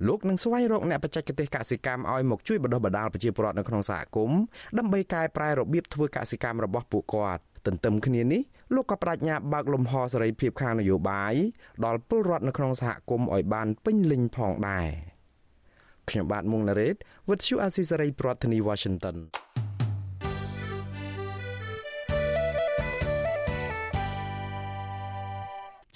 [0.07, 4.39] លោកនឹងស្វែងរកអ្នកបច្ចេកទេសកសិកម្មឲ្យមកជួយបណ្ដុះបណ្ដាលប្រជាពលរដ្ឋនៅក្នុងសហគមន៍
[4.77, 8.41] ដើម្បីកែប្រែរបៀបធ្វើកសិកម្មរបស់ពួកគាត់ទន្ទឹមគ្នានេះ
[8.75, 11.33] លោកក៏បដិញ្ញាបើកលំហសេរីភាពខាងនយោបាយ
[11.85, 15.16] ដល់ពលរដ្ឋនៅក្នុងសហគមន៍ឲ្យបានពេញលេញផងដែរ
[16.09, 16.95] ខ្ញុំបាទមុងណារ៉េត
[17.27, 19.17] With you Azisaray ប្រធានាទី Washington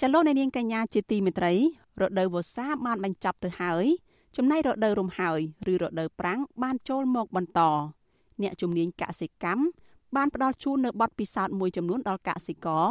[0.00, 1.52] ចលនានាងកញ្ញាជាទីមេត្រី
[2.00, 3.84] រដូវវស្សាបានបញ្ចប់ទៅហើយ
[4.36, 5.40] ចំណែករដូវរំហើយ
[5.72, 7.60] ឬរដូវប្រាំងបានចូលមកបន្ត
[8.42, 9.64] អ្នកជំនាញកសិកម្ម
[10.16, 12.88] បានផ្ដល់ជូននៅបទពិសោធន៍មួយចំនួនដល់កសិករ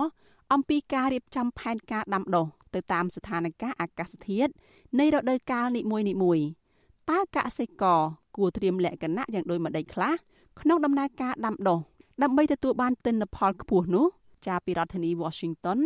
[0.53, 4.51] អំពីការរៀបចំផែនការដាំដុះទៅតាមស្ថានភាពអាកាសធាតុ
[4.99, 5.81] នៃរដូវកាលនី
[6.23, 6.60] មួយៗ
[7.09, 7.99] តើកសិករ
[8.37, 10.13] គួរត្រៀមលក្ខណៈយ៉ាងដូចម្តេចខ្លះ
[10.61, 11.79] ក្នុងដំណើរការដាំដុះ
[12.23, 14.05] ដើម្បីទទួលបានទិន្នផលខ្ពស់នោះ
[14.47, 15.79] ចាពីរដ្ឋធានី Washington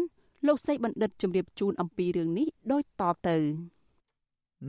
[0.47, 3.37] លោកសេកបណ្ឌិតជម្រាបជូនអំពីរឿងនេះដូចតទៅ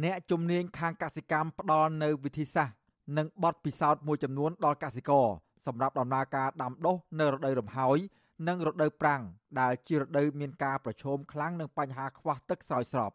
[0.04, 2.76] អ្នកជំនាញខាងកសិកម្មផ្ដល់នៅវិធីសាស្ត្រ
[3.16, 5.26] និងបទពិសោធន៍មួយចំនួនដល់កសិករ
[5.66, 7.98] សម្រាប់ដំណើរការដាំដុះនៅរដូវរំហើយ
[8.48, 9.22] និងរដូវប្រាំង
[9.60, 13.12] ដែលជារដូវមានការប្រឈមខ្លាំងនឹងបញ្ហាខ្វះទឹកស្រោចស្រព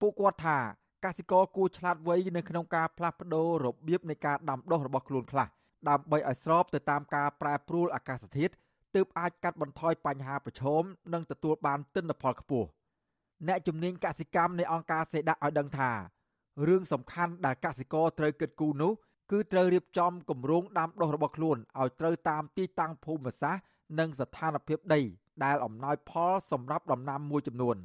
[0.00, 0.58] ពួកគាត់ថា
[1.06, 5.46] កសិករគួរឆ្លាតវៃនៅក្នុងការផ្លាស់ប្ដូររបៀបនៃការដាំដុះរបស់ខ្លួនខ្លះ
[5.88, 8.52] ដើម្បីឲ្យស្របទៅតាមការប្រែប្រួលអាកាសធាតុ
[8.94, 10.82] ទើបអាចកាត់បន្ថយបញ្ហាប្រឈម
[11.12, 12.68] និងទទួលបានទិន្នផលខ្ពស់
[13.48, 15.90] អ្នកជំនាញកសិកម្មនៃអង្គការសេដាក់ឲ្យដឹងថា
[16.68, 18.92] រឿងសំខាន់ដែលកសិករត្រូវគិតគូរនោះ
[19.32, 23.64] គឺត្រូវរៀបចំគម្រោងដាំដុះរបស់ខ្លួនឲ្យត្រូវតាមទីតាំងភូមិសាស្ត្រ
[23.98, 25.00] និងស្ថានភាពដី
[25.44, 27.76] ដែលអំណោយផលសម្រាប់ដំណាំមួយចំនួន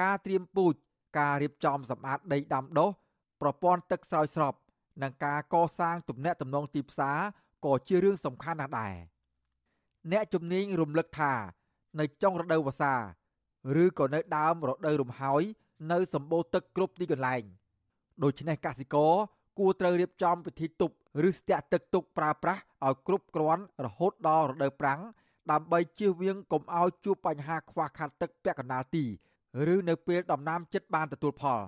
[0.00, 0.74] ការត្រៀមពូជ
[1.18, 2.90] ការរៀបចំសម្អាតដីដាំដុះ
[3.40, 4.54] ប្រព័ន្ធទឹកស្រោចស្រព
[5.02, 7.18] និងការកសាងទំនាក់ទំនងទីផ្សារ
[7.64, 8.94] ក៏ជារឿងសំខាន់ណាស់ដែរ
[10.12, 11.32] អ្នកជំនាញរំលឹកថា
[12.00, 12.94] នៅចុងរដូវវស្សា
[13.82, 15.42] ឬក៏នៅដើមរដូវរំហើយ
[15.92, 17.42] នៅសម្បូរទឹកគ្រប់ទីកន្លែង
[18.22, 19.12] ដូច្នេះកសិករ
[19.58, 20.94] គួរត្រូវរៀបចំពិធីទប់
[21.28, 25.00] ឬស្ទាក់ទឹកទុកប្រើប្រាស់ឲ្យគ្រប់គ្រាន់រហូតដល់រដូវប្រាំង
[25.52, 29.04] ដើម្បីជៀសវាងកុំឲ្យជួបបញ្ហាខ្វះខាតទឹកពាក់កណ្ដាលទី
[29.74, 31.62] ឬនៅពេលដំណាំចិត្តបានទទួលផល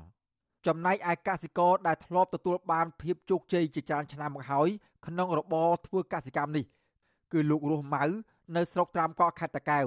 [0.67, 4.69] ចំណែកឯកសិករដែលធ្លាប់ទទួលបានភាពជោគជ័យជាច្រើនឆ្នាំមកហើយ
[5.07, 6.65] ក្នុងរបរធ្វើកសិកម្មនេះ
[7.33, 8.05] គឺលោករស់ម៉ៅ
[8.57, 9.87] នៅស្រុកត្រាំកក់ខេត្តតាកែវ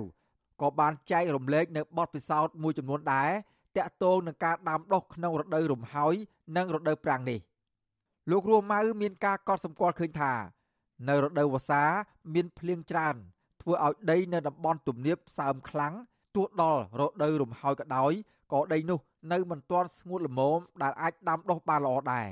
[0.61, 3.31] ក៏បានចែករំលែកនៅបទពិសោធន៍មួយចំនួនដែរ
[3.77, 6.15] តាក់ទងនឹងការដាំដុះក្នុងរដូវរំហើយ
[6.57, 7.39] និងរដូវប្រាំងនេះ
[8.31, 10.33] លោករស់ម៉ៅមានការកត់សម្គាល់ឃើញថា
[11.09, 11.83] នៅរដូវវស្សា
[12.33, 13.15] មានភ្លៀងច្រើន
[13.61, 15.93] ធ្វើឲ្យដីនៅតំបន់ទំនាបសើមខ្លាំង
[16.37, 18.11] ទោះដល់រដូវរំហើយក៏ដោយ
[18.53, 18.99] ក៏ដីនោះ
[19.31, 22.29] នៅមិនទាន់ស្ងួតល្មមដែលអាចដាំដុះបានល្អដែរ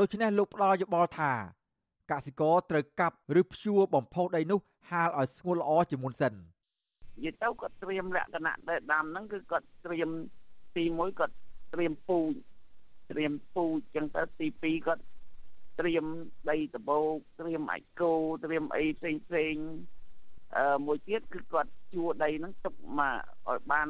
[0.00, 1.32] ដូច្នេះលោកផ្ដល់យោបល់ថា
[2.10, 10.10] កសិករត្រូវកាប់ឬភ្ជួរបំផុសដីនោះហាលឲ្យស្ងួតល្អជាមុនសិននិយាយទៅគាត់ត្រៀមលក្ខណៈដែលដាំហ្នឹងគឺគាត់ត្រៀម
[10.76, 11.34] ទី1គាត់
[11.74, 12.32] ត្រៀមពូជ
[13.12, 15.02] ត្រៀមពូជចឹងទៅទី2គាត់
[15.80, 16.04] ត្រៀម
[16.50, 18.12] ដីដបោកត្រៀមអាចគោ
[18.44, 19.95] ត្រៀមអីផ្សេងផ្សេងអឺ
[20.86, 23.88] មួយទៀតគឺគាត់ជួដីហ្នឹងទុកមកឲ្យបាន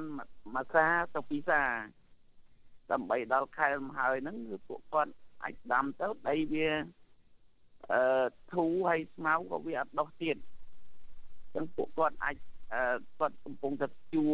[0.55, 1.63] មួយសាទៅពីរសា
[2.93, 6.69] ដើម្បីដល់ខែលមហើយហ្នឹងគឺពួកគាត់អាចដាំទៅដីវា
[7.93, 8.03] អឺ
[8.53, 10.41] ធូរហើយស្មៅក៏វាអត់ដុះទៀតអ
[11.49, 12.37] ញ្ចឹងពួកគាត់អាច
[13.19, 14.27] គាត់កំពុងតែជួ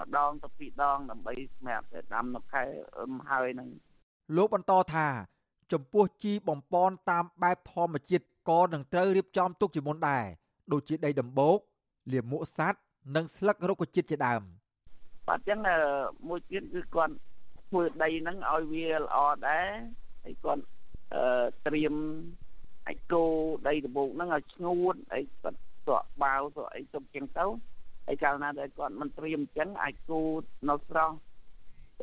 [0.00, 2.62] ម្ដងទៅពីរដងដើម្បីសម្រាប់តែដាំនៅខែ
[3.10, 3.68] មហើយហ្នឹង
[4.36, 5.06] លោកបន្តថា
[5.72, 10.24] ចំពោះជីបំពន់តាមបែបធម្មជាតិក៏នឹងត្រូវរៀបចំទុកជាមុនដែរ
[10.72, 11.58] ដូចជាដីដំបូក
[12.12, 12.84] លាមកសัตว์
[13.16, 14.42] និងស្លឹករុក្ខជាតិជាដើម
[15.28, 15.58] បាទអញ្ចឹង
[16.28, 17.14] មួយទៀតគឺគាត់
[17.68, 19.16] ធ្វើដីហ្នឹងឲ្យវាល្អ
[19.48, 19.68] ដែរ
[20.24, 20.62] ហើយគាត់
[21.66, 21.94] ត្រៀម
[22.86, 23.24] អាចគោ
[23.68, 27.46] ដីដំបូកហ្នឹងឲ្យស្ងួតហើយគាត់ស្រក់បាវស្រក់អីទុកចឹងទៅ
[28.06, 30.20] ហើយកាលណាដែលគាត់មិនត្រៀមអញ្ចឹងអាចគូ
[30.68, 31.14] នៅស្រស់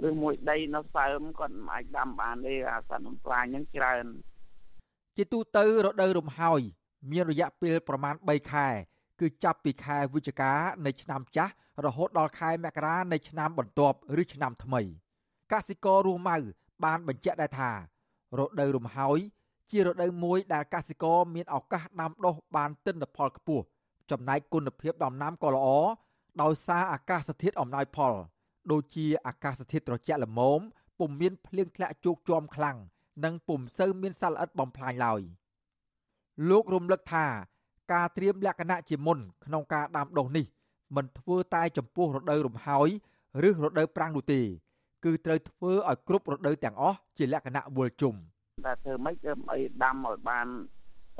[0.09, 4.05] ឬមួយដីនៅសើមគាត់មិនអាចដាំបានទេអាសន្នផ្លាញហ្នឹងច្រើន
[5.17, 6.61] ជាទូទៅរដូវរំហើយ
[7.09, 8.67] មានរយៈពេលប្រមាណ3ខែ
[9.19, 10.51] គឺចាប់ពីខែវិច្ឆិកា
[10.85, 11.53] នៃឆ្នាំចាស់
[11.85, 14.81] រហូតដល់ខែមករានៃឆ្នាំបន្ទាប់ឬឆ្នាំថ្មី
[15.51, 16.37] កសិកររស់ម៉ៅ
[16.83, 17.71] បានបញ្ជាក់ដែរថា
[18.39, 19.19] រដូវរំហើយ
[19.71, 23.65] ជារដូវមួយដែលកសិករមានឱកាសដាំដុះបានទិន្នផលខ្ពស់
[24.11, 25.67] ចំណែកគុណភាពដំណាំក៏ល្អ
[26.41, 28.13] ដោយសារអាកាសធាតុអំណោយផល
[28.71, 30.59] ដូចជាអាកាសធាតុត្រជាក់ល្មម
[30.99, 32.77] ពុំមានភ្លៀងធ្លាក់ជោកជាំខ្លាំង
[33.23, 35.21] និងពុំសូវមានសត្វល្អិតបំផ្លាញឡើយ
[36.49, 37.25] លោករំលឹកថា
[37.93, 40.45] ការត្រៀមលក្ខណៈជាមុនក្នុងការដាំដុះនេះ
[40.95, 42.89] មិនធ្វើតែចំពោះរដូវរំហើយ
[43.47, 44.41] ឬរដូវប្រាំងនោះទេ
[45.05, 48.15] គឺត្រូវធ្វើឲ្យគ្រប់រដូវទាំងអស់ជាលក្ខណៈវល់ជុំ
[48.65, 50.47] តែធ្វើម៉េចដើម្បីដាំឲ្យបាន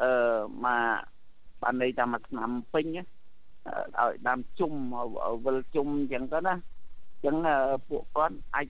[0.02, 0.12] អឺ
[0.66, 0.96] មក
[1.62, 4.74] បានន័យថាមួយឆ្នាំពេញឲ្យដាំជុំ
[5.46, 7.36] វិលជុំអញ្ចឹងទៅណាអញ្ចឹង
[7.90, 8.68] ពួកគាត់អាច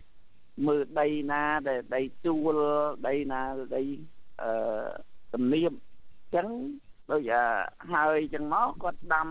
[0.67, 2.55] មើលដីណាដែលដីទួល
[3.07, 3.41] ដីណា
[3.75, 3.81] ដី
[4.41, 4.51] អឺ
[5.33, 6.47] ទំនៀមអញ្ចឹង
[7.11, 7.21] ដូច
[7.93, 9.27] ហើយអញ្ចឹងមកគាត់ដាំ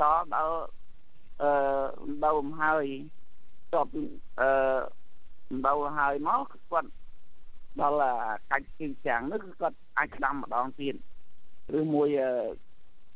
[0.00, 0.58] តដល់
[1.42, 1.50] អឺ
[2.24, 2.86] ដូវហើយ
[3.74, 3.88] តប
[4.40, 4.50] អឺ
[5.66, 6.90] ដូវហើយមកគាត់
[7.80, 8.10] ដល់
[8.50, 10.94] កាច់ជើងចាំងនោះគឺគាត់អាចដាំម្ដងទៀត
[11.78, 12.08] ឬមួយ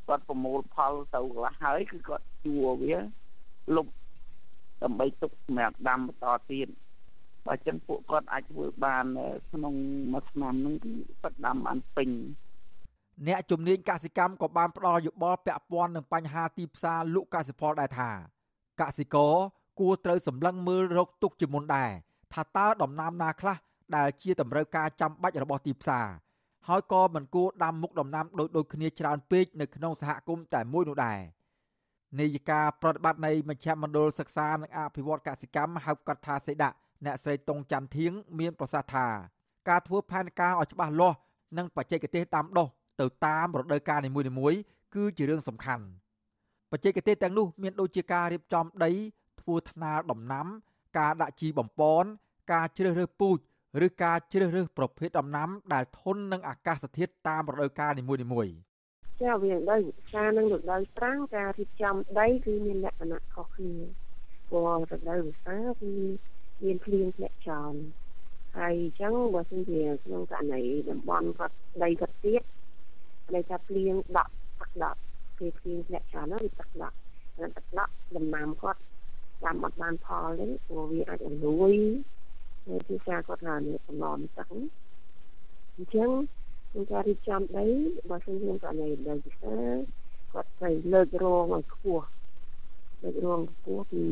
[0.06, 2.94] គាត់ប្រមូលផលទៅកន្លះហើយគឺគាត់ជួវា
[3.76, 3.86] លុប
[4.82, 6.68] ដើម្បីទុកសម្រាប់ដាំបន្តទៀត
[7.46, 9.06] បើចឹងពួកគាត់អាចធ្វើបាន
[9.50, 9.74] ក្នុង
[10.12, 12.08] មួយឆ្នាំហ្នឹងគឺគាត់ដាំបានពេញ
[13.26, 18.10] អ្នកជំនាញកសិកម្មក៏បានផ្ដល់យោបល់ពាក់ព័ន្ធនឹងបញ្ហាទីផ្សារលក់កសិផលដែរថា
[18.80, 19.34] កសិករ
[19.80, 21.90] គួរត្រូវសម្លឹងមើលរកទុកជាមុនដែរ
[22.32, 23.56] ថាតើដំណាំណាខ្លះ
[23.96, 26.06] ដែលជាតម្រូវការចាំបាច់របស់ទីផ្សារ
[26.68, 31.18] ហើយក៏មិនគួរដាំមុខដំណាំដូចដូចគ្នាច្រើនពេកនៅក្នុងសហគមន៍តែមួយនោះដែរ
[32.20, 39.06] នាយិកាប្រតិបត្តិនៃមជ្ឈមណ្ឌលសិក្សានិងអភិវឌ្ឍកសិកម្មហៅកាត់ថាសេដាក់អ្នកស្រីតុងច័ន្ទធៀងមានប្រសាសន៍ថា
[39.68, 41.16] ការធ្វើផែនការឲ្យច្បាស់លាស់
[41.56, 42.68] និងបច្ចេកទេសដាំដុះ
[43.00, 44.60] ទៅតាមរដូវកាលនីមួយៗ
[44.94, 45.84] គឺជារឿងសំខាន់
[46.70, 48.90] បច្ចេកទេសទាំងនោះមានដូចជាការរៀបចំដី
[49.40, 50.46] ធ្វើថ្នាលដំណាំ
[50.98, 52.08] ការដាក់ជីបំពន់
[52.52, 53.38] ការជ្រើសរើសពូជ
[53.86, 58.54] ឬការជ្រើសរើសប្រភេទដំណាំ ដែលធន់នឹងអាកាសធាតុតាមរដូវកាលនីមួយៗ
[59.22, 63.76] ចាវាដោយវិសានឹងរដូវប្រាំងការរៀបចំដីគឺមានលក្ខណៈខុសគ្នា
[64.48, 65.92] ព្រោះរដូវវិសាគឺ
[66.64, 67.72] មានភ្លៀងធ្លាក់ចោល
[68.58, 72.42] ហើយអញ្ចឹងបើសិនជាក្នុងករណីតំបន់គាត់ដីគាត់ទៀត
[73.34, 74.98] ដីថាភ្លៀងដក់ទឹកដក់
[75.38, 76.96] ពេលភ្លៀងធ្លាក់ចោលនោះវាទឹកដក់
[77.36, 78.80] ហើយទឹកដក់ដំណាំគាត់
[79.44, 81.74] តាមអត់បានផលទេព្រោះវាអាចអលួយ
[82.66, 84.46] ហើយទីផ្សារគាត់ថានេះសំឡំទឹក
[85.74, 86.10] អញ្ចឹង
[86.70, 87.66] ក្នុងការរៀបចំដី
[88.10, 89.56] បើសិនជាករណីដីពិសា
[90.32, 92.06] គាត់ត្រូវលើករងឲ្យខ្ពស់
[93.02, 94.04] លើករងខ្ពស់ពី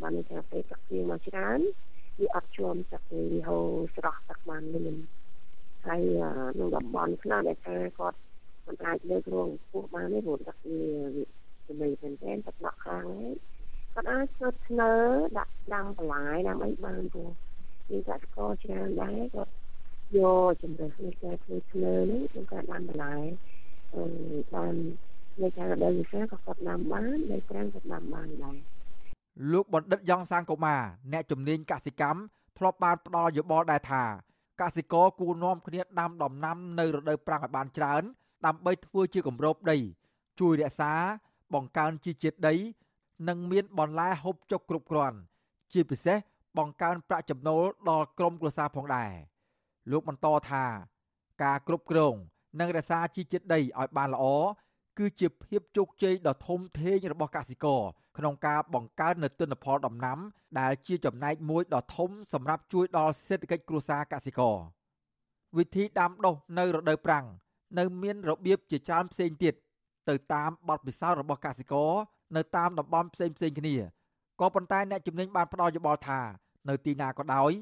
[0.00, 1.60] បានន័យថាពេលទឹកភ្លៀងមកច្រើន
[2.18, 3.64] វាអត់ជួមទឹកទេវាហូរ
[3.96, 4.96] ស្រស់ទឹកបានលឿន
[5.86, 6.02] ហើយ
[6.54, 8.18] ក្នុងតំបន់ខ្លះដែលថាគាត់
[8.68, 10.82] មិនអាចលើករងខ្ពស់បានទេព្រោះទឹកវា
[11.66, 13.34] ចំណីមែនទែនទឹកដក់ខ្លាំងហើយ
[13.94, 14.92] គាត់អាចស្នើស្នើ
[15.38, 17.30] ដាក់ដាំបន្លែដាំអីបានព្រោះ
[17.90, 19.52] មានកសិករច្រើនដែរគាត់
[20.16, 23.16] យកជំរើសនៃការធ្វើធ្នើនេះក្នុងការដាំបន្លែ
[23.94, 24.02] អឺ
[24.54, 24.74] បាន
[25.42, 28.56] នៃការដើរវិសាក៏គាត់ដាំបានដីប្រាំងក៏ដាំបានដែរ
[29.52, 30.76] លោកបណ្ឌិតយ៉ងសាងកូម៉ា
[31.12, 32.20] អ្នកជំនាញកសិកម្ម
[32.58, 34.04] ធ្លាប់បានផ្ដល់យោបល់ដែរថា
[34.60, 38.02] កសិករគួរនាំគ្នាដាំដំណាំនៅរដូវប្រាំងឲ្យបានច្រើន
[38.46, 39.76] ដើម្បីធ្វើជាគម្របដី
[40.40, 40.92] ជួយរក្សា
[41.54, 42.54] បង្កើនជីជាតិដី
[43.28, 45.18] និងមានបន្លែហូបចុកគ្រប់គ្រាន់
[45.72, 46.18] ជាពិសេស
[46.58, 49.12] បង្កើនប្រាក់ចំណូលដល់ក្រុមគ្រួសារផងដែរ
[49.90, 50.64] លោកបន្តថា
[51.42, 52.14] ការគ្រប់គ្រង
[52.60, 54.24] និងរក្សាជីជាតិដីឲ្យបានល្អ
[54.98, 57.82] គឺជាភាពជោគជ័យដ៏ធំធេងរបស់កសិករ
[58.18, 60.18] ក្នុងការបង្កើននូវទិន្នផលដំណាំ
[60.60, 64.56] ដែលជាចំណែកមួយដ៏ធំសម្រាប់ជួយដល់សេដ្ឋកិច្ចគ្រួសារកសិករ
[65.56, 67.26] វិធីដាំដុះនៅរដូវប្រាំង
[67.78, 69.54] នៅមានរបៀបជាច្រើនផ្សេងទៀត
[70.08, 71.92] ទៅតាមបទពិសោធន៍របស់កសិករ
[72.36, 73.76] នៅតាមតំបន់ផ្សេងផ្សេងគ្នា
[74.40, 76.20] ក៏ប៉ុន្តែអ្នកជំនាញបានផ្ដល់យោបល់ថា
[76.68, 77.52] នៅទីណាក៏ដោយ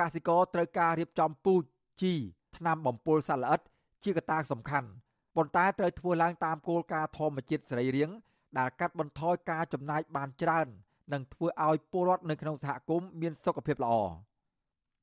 [0.00, 1.62] កសិករត្រូវការរៀបចំពូជ
[2.02, 2.14] ជី
[2.56, 3.60] ថ្នាំបំពុលសត្វល្អិត
[4.04, 4.88] ជាកត្តាសំខាន់
[5.36, 8.16] ប៉ុន្តែត្រូវធ្វើឡើងតាមគោលការណ៍ធម្មជាតិសរីរាង្គ
[8.58, 10.66] ដែលកាត់បន្ថយការចំណាយបានច្រើន
[11.12, 13.94] និងធ្វើឲ្យពលរដ្ឋនៅក្នុងសហគមន៍មានសុខភាពល្អ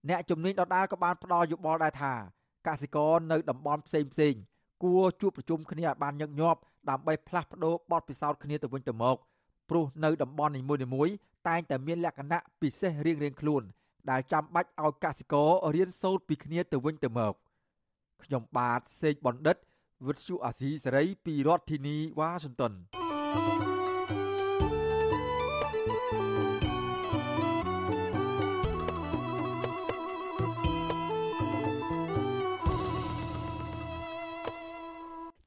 [0.10, 2.14] អ្នកជំនាញដដាលក៏បានផ្ដល់យោបល់ដែរថា
[2.68, 4.36] កសិករនៅតំបន់ផ្សេងផ្សេង
[4.84, 6.60] គួរជួបប្រជុំគ្នាឲ្យបានញឹកញាប់
[6.90, 9.18] ដើម្បីផ្លាស់ប្ដូរបទពិសោធន៍គ្នាទៅវិញទៅមក
[9.70, 11.14] ព្រោះនៅតំបន់នីមួយៗ
[11.48, 13.64] តែងតែមានលក្ខណៈពិសេសរៀងៗខ្លួន
[14.10, 17.34] ដែលចាំបាច់ឲ្យកសិកររៀនសូត្រពីគ្នាទៅវិញទៅមក
[18.24, 19.58] ខ្ញុំបាទសេកបណ្ឌិត
[20.08, 22.74] វិទ្យុអាស៊ីសេរីពីរដ្ឋធានីវ៉ាស៊ីនតោន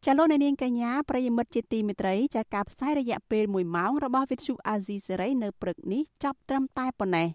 [0.06, 7.28] ចាលោកនាងកញ្ញាប្រិយមិត្តជាទីមេត្រីចាការផ្សាយរយៈពេល1ម៉ោងរបស់វិទ្យុអាស៊ីសេរីនៅព្រឹកនេះចាប់ត្រឹមតែប៉ុណ្ណេះ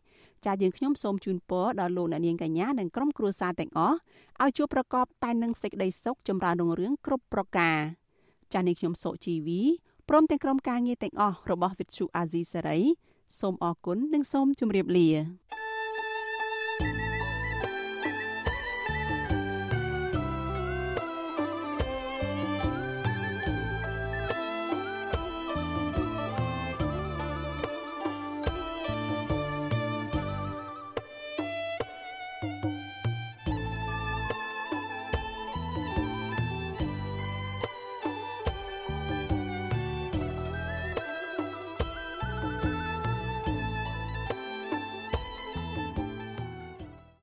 [0.46, 3.98] ចាយើងខ្ញុំសូមជូនពរដល់លោកអ្នកនាងកញ្ញានិងក្រុមគ្រួសារទាំងអស់
[4.44, 7.78] ឲ្យជួបប្រកបតែនឹងសេចក្តីសុខចម្រើនរុងរឿងគ្រប់ប្រការ
[8.54, 9.62] ចានាងខ្ញុំសុជីវី
[10.10, 12.80] ព្រមទាំងក្រុមការងារទាំងអស់របស់វិទ្យុអាស៊ីសេរី
[13.40, 15.59] សូមអរគុណនិងសូមជម្រាបលា